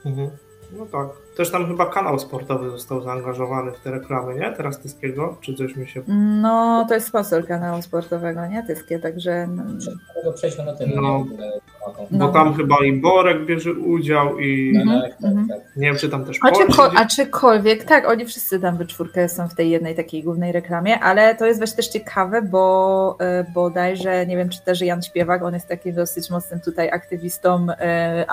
Mhm. 0.07 0.46
No 0.73 0.87
tak. 0.87 1.07
Też 1.37 1.51
tam 1.51 1.67
chyba 1.67 1.87
kanał 1.87 2.19
sportowy 2.19 2.71
został 2.71 3.01
zaangażowany 3.03 3.73
w 3.73 3.81
te 3.81 3.91
reklamy, 3.91 4.35
nie? 4.35 4.53
Teraz 4.53 4.81
Tyskiego? 4.81 5.37
Czy 5.41 5.55
coś 5.55 5.77
mi 5.77 5.89
się... 5.89 6.03
No, 6.43 6.85
to 6.89 6.95
jest 6.95 7.07
sponsor 7.07 7.47
kanału 7.47 7.83
sportowego, 7.83 8.47
nie? 8.47 8.63
Tyskie, 8.67 8.99
także 8.99 9.49
Prze- 9.79 10.33
Przejdźmy 10.35 10.65
do 10.65 10.77
tego. 10.77 11.01
No. 11.01 11.25
No. 12.11 12.27
Bo 12.27 12.33
tam 12.33 12.55
chyba 12.55 12.77
i 12.85 12.93
Borek 12.93 13.45
bierze 13.47 13.73
udział 13.73 14.39
i 14.39 14.73
Mhm, 14.77 15.01
Tak, 15.03 15.11
tak, 15.21 15.31
mhm. 15.31 15.49
tak. 15.49 15.59
nie 15.77 15.87
wiem, 15.87 15.97
czy 15.97 16.09
tam 16.09 16.25
też 16.25 16.39
A, 16.43 16.51
czy 16.51 16.59
Polsi 16.59 16.73
ko- 16.77 16.89
gdzieś- 16.89 17.01
a 17.01 17.07
czykolwiek, 17.07 17.85
tak, 17.85 18.09
oni 18.09 18.25
wszyscy 18.27 18.61
tam 18.61 18.77
we 18.77 18.87
czwórkę 18.87 19.29
są 19.29 19.49
w 19.49 19.55
tej 19.55 19.71
jednej 19.71 19.95
takiej 19.95 20.23
głównej 20.23 20.53
reklamie, 20.53 21.01
ale 21.01 21.35
to 21.35 21.47
jest 21.47 21.61
właśnie 21.61 21.77
też 21.77 21.89
ciekawe, 21.89 22.43
bo 22.43 23.17
e, 23.21 23.45
bodajże, 23.55 24.27
nie 24.27 24.37
wiem 24.37 24.49
czy 24.49 24.61
też 24.65 24.81
Jan 24.81 25.03
Śpiewak, 25.03 25.43
on 25.43 25.55
jest 25.55 25.69
takim 25.69 25.95
dosyć 25.95 26.31
mocnym 26.31 26.61
tutaj 26.61 26.91
aktywistą 26.91 27.67
e, 27.71 28.25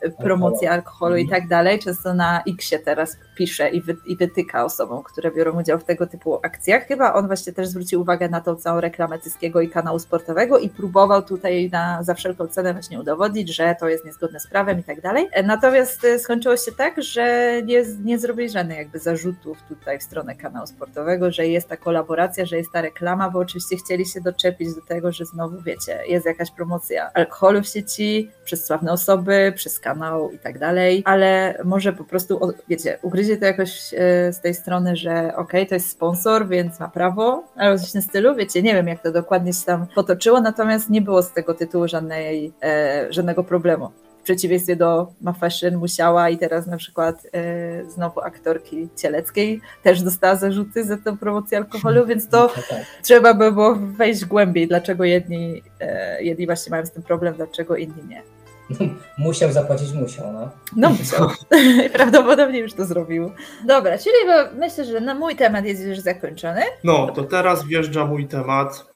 antypromocji 0.00 0.66
alkoholu 0.66 1.16
i 1.16 1.28
tak 1.28 1.48
dalej, 1.48 1.78
często 1.78 2.14
na 2.14 2.42
Xie 2.48 2.78
teraz 2.78 3.16
pisze 3.36 3.68
i, 3.68 3.80
wy, 3.82 3.96
i 4.06 4.16
wytyka 4.16 4.64
osobom, 4.64 5.02
które 5.02 5.30
biorą 5.30 5.60
udział 5.60 5.78
w 5.78 5.84
tego 5.84 6.06
typu 6.06 6.38
akcjach. 6.42 6.86
Chyba 6.86 7.12
on 7.14 7.26
właśnie 7.26 7.52
też 7.52 7.68
zwrócił 7.68 8.00
uwagę 8.00 8.28
na 8.28 8.40
tą 8.40 8.54
całą 8.56 8.80
reklamę 8.80 9.18
Tyskiego 9.18 9.60
i 9.60 9.68
kanału 9.68 9.98
sportowego 9.98 10.58
i 10.58 10.68
próbował 10.68 11.22
tutaj 11.22 11.70
na, 11.72 12.02
za 12.02 12.14
wszelką 12.14 12.46
cenę 12.56 12.72
właśnie 12.72 13.00
udowodnić, 13.00 13.56
że 13.56 13.76
to 13.80 13.88
jest 13.88 14.04
niezgodne 14.04 14.40
z 14.40 14.46
prawem 14.46 14.78
i 14.78 14.82
tak 14.82 15.00
dalej. 15.00 15.28
Natomiast 15.44 16.04
e, 16.04 16.18
skończyło 16.18 16.56
się 16.56 16.72
tak, 16.72 17.02
że 17.02 17.52
nie, 17.64 17.82
nie 18.04 18.18
zrobili 18.18 18.50
żadnych 18.50 18.78
jakby 18.78 18.98
zarzutów 18.98 19.58
tutaj 19.68 19.98
w 19.98 20.02
stronę 20.02 20.34
kanału 20.34 20.66
sportowego, 20.66 21.30
że 21.30 21.46
jest 21.46 21.68
ta 21.68 21.76
kolaboracja, 21.76 22.46
że 22.46 22.56
jest 22.56 22.72
ta 22.72 22.80
reklama, 22.80 23.30
bo 23.30 23.38
oczywiście 23.38 23.76
chcieli 23.76 24.06
się 24.06 24.20
doczepić 24.20 24.74
do 24.74 24.80
tego, 24.80 25.12
że 25.12 25.24
znowu 25.24 25.62
wiecie, 25.62 25.98
jest 26.08 26.26
jakaś 26.26 26.50
promocja 26.50 27.10
alkoholu 27.14 27.62
w 27.62 27.68
sieci, 27.68 28.30
przez 28.44 28.66
sławne 28.66 28.92
osoby, 28.92 29.52
przez 29.56 29.80
kanał 29.80 30.30
i 30.30 30.38
tak 30.38 30.58
dalej, 30.58 31.02
ale 31.04 31.58
może 31.64 31.92
po 31.92 32.04
prostu, 32.04 32.40
wiecie, 32.68 32.98
ugryzie 33.02 33.36
to 33.36 33.44
jakoś 33.44 33.94
e, 33.94 34.32
z 34.32 34.40
tej 34.40 34.54
strony, 34.54 34.96
że 34.96 35.36
okej, 35.36 35.66
to 35.66 35.74
jest 35.74 35.90
sponsor, 35.90 36.48
więc 36.48 36.80
ma 36.80 36.88
prawo, 36.88 37.44
coś 37.78 38.02
w 38.02 38.04
stylu, 38.04 38.34
wiecie, 38.34 38.62
nie 38.62 38.74
wiem 38.74 38.88
jak 38.88 39.02
to 39.02 39.12
dokładnie 39.12 39.52
się 39.52 39.64
tam 39.66 39.86
potoczyło, 39.94 40.40
natomiast 40.40 40.90
nie 40.90 41.02
było 41.02 41.22
z 41.22 41.32
tego 41.32 41.54
tytułu 41.54 41.88
żadnej, 41.88 42.45
e, 42.62 43.06
żadnego 43.10 43.44
problemu. 43.44 43.90
W 44.20 44.22
przeciwieństwie 44.26 44.76
do 44.76 45.08
Ma 45.20 45.32
Fashion 45.32 45.76
musiała 45.76 46.30
i 46.30 46.38
teraz 46.38 46.66
na 46.66 46.76
przykład 46.76 47.26
e, 47.32 47.90
znowu 47.90 48.20
aktorki 48.20 48.88
Cieleckiej 48.96 49.60
też 49.82 50.02
dostała 50.02 50.36
zarzuty 50.36 50.84
za 50.84 50.96
tę 50.96 51.16
promocję 51.16 51.58
alkoholu, 51.58 52.06
więc 52.06 52.28
to 52.28 52.48
Tak, 52.48 52.68
tak. 52.68 52.78
trzeba 53.02 53.34
by 53.34 53.52
było 53.52 53.74
wejść 53.76 54.24
głębiej, 54.24 54.68
dlaczego 54.68 55.04
jedni, 55.04 55.62
e, 55.80 56.22
jedni 56.22 56.46
właśnie 56.46 56.70
mają 56.70 56.86
z 56.86 56.90
tym 56.90 57.02
problem, 57.02 57.34
dlaczego 57.34 57.76
inni 57.76 58.04
nie. 58.08 58.22
Musiał 59.18 59.52
zapłacić, 59.52 59.92
musiał, 59.92 60.32
no. 60.32 60.50
No 60.76 60.90
musiał. 60.90 61.28
Prawdopodobnie 61.92 62.58
już 62.58 62.72
to 62.72 62.84
zrobił. 62.84 63.30
Dobra, 63.66 63.98
czyli 63.98 64.14
bo 64.26 64.58
myślę, 64.60 64.84
że 64.84 65.00
na 65.00 65.14
mój 65.14 65.36
temat 65.36 65.64
jest 65.64 65.82
już 65.82 65.98
zakończony. 65.98 66.60
No, 66.84 67.06
to 67.14 67.22
teraz 67.24 67.64
wjeżdża 67.66 68.06
mój 68.06 68.26
temat. 68.26 68.95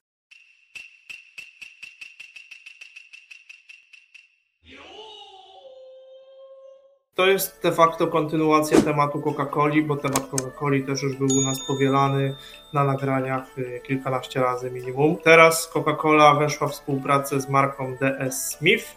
To 7.21 7.27
jest 7.27 7.63
de 7.63 7.73
facto 7.73 8.07
kontynuacja 8.07 8.81
tematu 8.81 9.21
Coca-Coli, 9.21 9.83
bo 9.83 9.97
temat 9.97 10.31
Coca-Coli 10.31 10.87
też 10.87 11.03
już 11.03 11.17
był 11.17 11.27
u 11.39 11.45
nas 11.45 11.67
powielany 11.67 12.35
na 12.73 12.85
nagraniach 12.85 13.59
y, 13.59 13.81
kilkanaście 13.87 14.41
razy 14.41 14.71
minimum. 14.71 15.17
Teraz 15.25 15.73
Coca-Cola 15.75 16.39
weszła 16.39 16.69
w 16.69 16.73
współpracę 16.73 17.41
z 17.41 17.49
marką 17.49 17.97
DS 17.97 18.57
Smith 18.59 18.95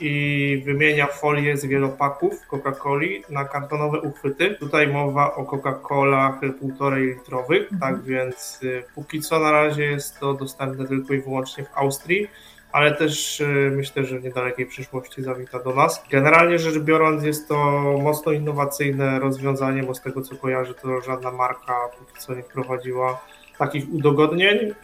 i 0.00 0.62
wymienia 0.66 1.06
folię 1.06 1.56
z 1.56 1.64
wielopaków 1.66 2.46
Coca-Coli 2.50 3.22
na 3.30 3.44
kartonowe 3.44 4.00
uchwyty. 4.00 4.54
Tutaj 4.60 4.88
mowa 4.88 5.34
o 5.34 5.44
Coca-Colach 5.44 6.52
półtorej 6.60 7.06
litrowych, 7.06 7.72
Mhm. 7.72 7.80
tak 7.80 8.02
więc 8.02 8.60
y, 8.62 8.84
póki 8.94 9.20
co 9.20 9.38
na 9.38 9.50
razie 9.52 9.84
jest 9.84 10.20
to 10.20 10.34
dostępne 10.34 10.88
tylko 10.88 11.14
i 11.14 11.20
wyłącznie 11.20 11.64
w 11.64 11.78
Austrii. 11.78 12.28
Ale 12.72 12.94
też 12.94 13.40
y, 13.40 13.72
myślę, 13.76 14.04
że 14.04 14.18
w 14.18 14.24
niedalekiej 14.24 14.66
przyszłości 14.66 15.22
zawita 15.22 15.58
do 15.58 15.74
nas. 15.74 16.04
Generalnie 16.10 16.58
rzecz 16.58 16.78
biorąc, 16.78 17.24
jest 17.24 17.48
to 17.48 17.56
mocno 18.02 18.32
innowacyjne 18.32 19.18
rozwiązanie, 19.20 19.82
bo 19.82 19.94
z 19.94 20.00
tego 20.00 20.22
co 20.22 20.36
kojarzę, 20.36 20.74
to 20.74 21.00
żadna 21.00 21.30
marka 21.30 21.74
póki 21.98 22.20
co 22.20 22.34
nie 22.34 22.42
wprowadziła 22.42 23.20
takich 23.58 23.84
udogodnień. 23.92 24.74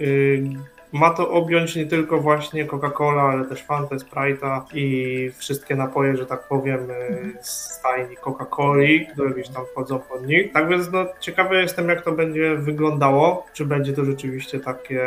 Ma 0.93 1.11
to 1.11 1.31
objąć 1.31 1.77
nie 1.77 1.87
tylko 1.87 2.21
właśnie 2.21 2.67
Coca-Cola, 2.67 3.21
ale 3.33 3.45
też 3.45 3.63
Fanta, 3.63 3.97
Sprite'a 3.97 4.61
i 4.75 5.31
wszystkie 5.39 5.77
napoje, 5.77 6.17
że 6.17 6.27
tak 6.27 6.49
powiem, 6.49 6.91
y, 6.91 7.33
z 7.41 7.51
stajni 7.51 8.17
Coca-Coli, 8.17 9.07
które 9.13 9.31
gdzieś 9.31 9.49
tam 9.49 9.65
wchodzą 9.67 9.99
pod 9.99 10.27
nich. 10.27 10.53
Tak 10.53 10.69
więc 10.69 10.93
no, 10.93 11.07
ciekawy 11.21 11.57
jestem, 11.63 11.89
jak 11.89 12.03
to 12.03 12.13
będzie 12.13 12.57
wyglądało. 12.57 13.47
Czy 13.53 13.65
będzie 13.67 13.93
to 13.93 14.05
rzeczywiście 14.05 14.61
takie 14.61 15.03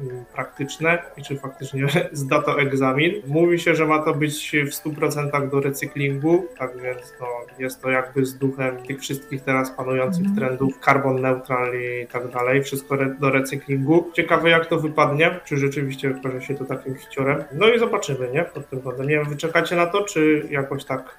mm, 0.00 0.24
praktyczne 0.34 0.98
i 1.16 1.22
czy 1.22 1.38
faktycznie 1.38 1.86
zda 2.12 2.42
to 2.42 2.60
egzamin. 2.60 3.12
Mówi 3.26 3.58
się, 3.58 3.74
że 3.74 3.86
ma 3.86 3.98
to 3.98 4.14
być 4.14 4.56
w 4.66 4.88
100% 4.88 5.50
do 5.50 5.60
recyklingu, 5.60 6.46
tak 6.58 6.76
więc 6.82 7.14
no, 7.20 7.26
jest 7.58 7.82
to 7.82 7.90
jakby 7.90 8.26
z 8.26 8.38
duchem 8.38 8.82
tych 8.82 9.00
wszystkich 9.00 9.42
teraz 9.42 9.70
panujących 9.70 10.24
Mhm. 10.26 10.36
trendów, 10.36 10.74
carbon 10.84 11.20
neutral 11.20 11.72
i 11.74 12.06
tak 12.06 12.28
dalej, 12.28 12.62
wszystko 12.62 12.96
do 13.20 13.30
recyklingu. 13.30 14.10
Ciekawe 14.12 14.50
jak 14.50 14.66
to 14.66 14.78
wypadnie, 14.78 15.13
czy 15.44 15.56
rzeczywiście 15.56 16.14
okaże 16.20 16.42
się 16.42 16.54
to 16.54 16.64
takim 16.64 16.94
hiciorem. 16.94 17.44
No 17.52 17.68
i 17.68 17.78
zobaczymy, 17.78 18.30
nie? 18.32 18.44
Pod 18.44 18.68
tym 18.70 18.78
względem. 18.78 19.06
Nie 19.08 19.14
wiem, 19.16 19.24
wy 19.28 19.36
czekacie 19.36 19.76
na 19.76 19.86
to, 19.86 20.04
czy 20.04 20.46
jakoś 20.50 20.84
tak 20.84 21.14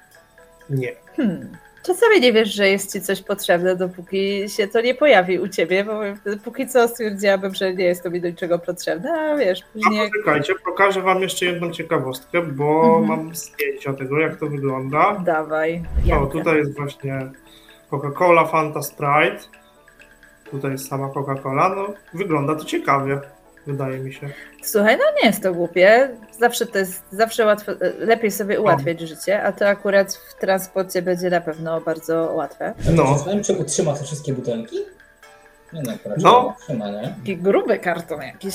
nie? 0.70 0.92
Hmm. 1.16 1.56
Czasami 1.82 2.20
nie 2.20 2.32
wiesz, 2.32 2.54
że 2.54 2.68
jest 2.68 2.92
ci 2.92 3.00
coś 3.00 3.22
potrzebne, 3.22 3.76
dopóki 3.76 4.48
się 4.48 4.68
to 4.68 4.80
nie 4.80 4.94
pojawi 4.94 5.38
u 5.38 5.48
ciebie, 5.48 5.84
bo 5.84 6.00
póki 6.44 6.66
co 6.68 6.88
stwierdziłabym, 6.88 7.54
że 7.54 7.74
nie 7.74 7.84
jest 7.84 8.02
to 8.02 8.10
mi 8.10 8.20
do 8.20 8.28
niczego 8.28 8.58
potrzebne, 8.58 9.12
a 9.12 9.36
wiesz, 9.36 9.60
No 9.60 9.66
później... 9.82 10.10
poczekajcie, 10.10 10.54
pokażę 10.64 11.02
wam 11.02 11.22
jeszcze 11.22 11.46
jedną 11.46 11.70
ciekawostkę, 11.70 12.42
bo 12.42 12.98
Mhm. 12.98 13.06
mam 13.06 13.34
zdjęcia 13.34 13.92
tego, 13.92 14.18
jak 14.18 14.36
to 14.36 14.46
wygląda. 14.46 15.22
Dawaj. 15.24 15.82
O, 16.04 16.08
Jankę. 16.08 16.32
tutaj 16.32 16.56
jest 16.58 16.76
właśnie 16.76 17.30
Coca-Cola, 17.90 18.46
Fanta, 18.50 18.82
Sprite. 18.82 19.38
Tutaj 20.50 20.70
jest 20.72 20.88
sama 20.88 21.06
Coca-Cola. 21.08 21.76
No, 21.76 21.94
wygląda 22.14 22.54
to 22.54 22.64
ciekawie, 22.64 23.20
wydaje 23.66 23.98
mi 23.98 24.12
się. 24.12 24.28
Słuchaj, 24.62 24.96
no 24.98 25.04
nie 25.22 25.28
jest 25.28 25.42
to 25.42 25.54
głupie. 25.54 26.08
Zawsze 26.40 26.66
to 26.66 26.78
jest, 26.78 27.02
zawsze 27.12 27.44
łatwo, 27.44 27.72
lepiej 27.98 28.30
sobie 28.30 28.60
ułatwiać 28.60 29.00
życie, 29.00 29.42
a 29.42 29.52
to 29.52 29.68
akurat 29.68 30.14
w 30.14 30.40
transporcie 30.40 31.02
będzie 31.02 31.30
na 31.30 31.40
pewno 31.40 31.80
bardzo 31.80 32.32
łatwe. 32.34 32.74
No. 32.86 32.92
No. 33.04 33.12
Zastanawiam 33.14 33.44
czy 33.44 33.52
utrzyma 33.52 33.92
te 33.94 34.04
wszystkie 34.04 34.32
butelki? 34.32 34.76
Nie 35.72 35.82
no, 35.82 35.92
raczej 36.04 36.24
No. 36.24 36.54
utrzyma, 36.60 36.90
nie? 36.90 37.14
Taki 37.18 37.36
gruby 37.36 37.78
karton 37.78 38.22
jakiś. 38.22 38.54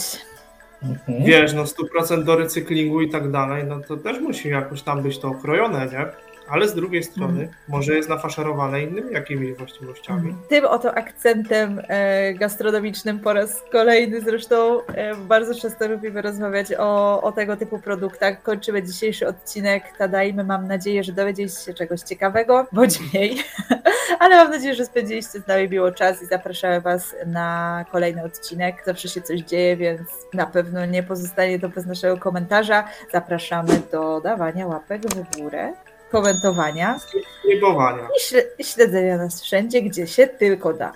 Mhm. 0.84 1.24
Wiesz, 1.24 1.54
no 1.54 1.64
100% 1.64 2.24
do 2.24 2.36
recyklingu 2.36 3.02
i 3.02 3.10
tak 3.10 3.32
dalej, 3.32 3.64
no 3.64 3.80
to 3.88 3.98
też 3.98 4.20
musi 4.20 4.50
jakoś 4.50 4.82
tam 4.82 5.02
być 5.02 5.20
to 5.20 5.28
okrojone, 5.28 5.86
nie? 5.86 6.06
Ale 6.52 6.68
z 6.68 6.76
drugiej 6.76 7.04
strony 7.04 7.50
może 7.68 7.96
jest 7.96 8.10
nafaszerowane 8.10 8.84
innymi 8.84 9.14
jakimiś 9.14 9.54
właściwościami. 9.54 10.36
Tym 10.50 10.66
oto 10.66 10.96
akcentem 10.96 11.82
e, 11.88 12.34
gastronomicznym 12.34 13.20
po 13.20 13.34
raz 13.34 13.64
kolejny 13.72 14.22
zresztą 14.22 14.86
e, 14.86 15.16
bardzo 15.16 15.56
często 15.56 15.88
lubimy 15.88 16.22
rozmawiać 16.22 16.68
o, 16.80 17.22
o 17.22 17.32
tego 17.32 17.58
typu 17.58 17.80
produktach. 17.80 18.44
Kończymy 18.44 18.84
dzisiejszy 18.84 19.28
odcinek. 19.28 19.84
Tadajmy. 19.98 20.44
Mam 20.44 20.68
nadzieję, 20.68 21.04
że 21.04 21.12
dowiedzieliście 21.12 21.66
się 21.66 21.74
czegoś 21.74 22.02
ciekawego, 22.02 22.68
bądź 22.72 23.00
mniej. 23.00 23.38
Ale 24.20 24.36
mam 24.36 24.52
nadzieję, 24.52 24.76
że 24.76 24.86
spędziliście 24.86 25.40
z 25.40 25.48
nami 25.48 25.70
miło 25.70 25.92
czas 25.92 26.24
i 26.24 26.26
zapraszamy 26.26 26.82
Was 26.82 27.16
na 27.26 27.86
kolejny 27.92 28.24
odcinek. 28.24 28.84
Zawsze 28.86 29.10
się 29.10 29.22
coś 29.22 29.40
dzieje, 29.42 29.78
więc 29.78 30.02
na 30.34 30.46
pewno 30.46 30.86
nie 30.86 31.04
pozostanie 31.04 31.60
to 31.60 31.70
bez 31.70 31.86
naszego 31.86 32.18
komentarza. 32.18 32.88
Zapraszamy 33.12 33.82
do 33.92 34.22
dawania 34.22 34.68
łapek 34.68 35.02
w 35.02 35.38
górę, 35.38 35.74
komentowania 36.12 37.00
Niegowania. 37.46 38.04
i 38.18 38.22
śle- 38.22 38.46
i 38.60 38.64
śledzenia 38.64 39.18
nas 39.18 39.42
wszędzie, 39.42 39.82
gdzie 39.82 40.08
się 40.08 40.28
tylko 40.28 40.74
da. 40.74 40.94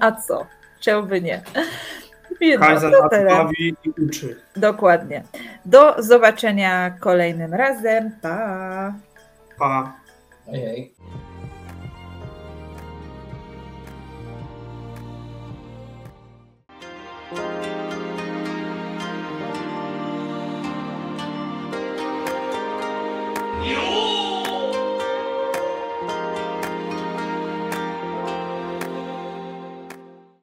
A 0.00 0.12
co? 0.12 0.46
Czemu 0.80 1.06
by 1.06 1.20
nie? 1.20 1.42
No, 2.58 2.58
nas 2.58 3.10
tyle. 3.10 3.30
bawi 3.30 3.76
i 3.84 3.90
uczy. 4.06 4.40
Dokładnie. 4.56 5.22
Do 5.64 6.02
zobaczenia 6.02 6.90
kolejnym 7.00 7.54
razem. 7.54 8.10
Pa! 8.22 8.92
Pa. 9.58 9.92
Ojej. 10.52 10.94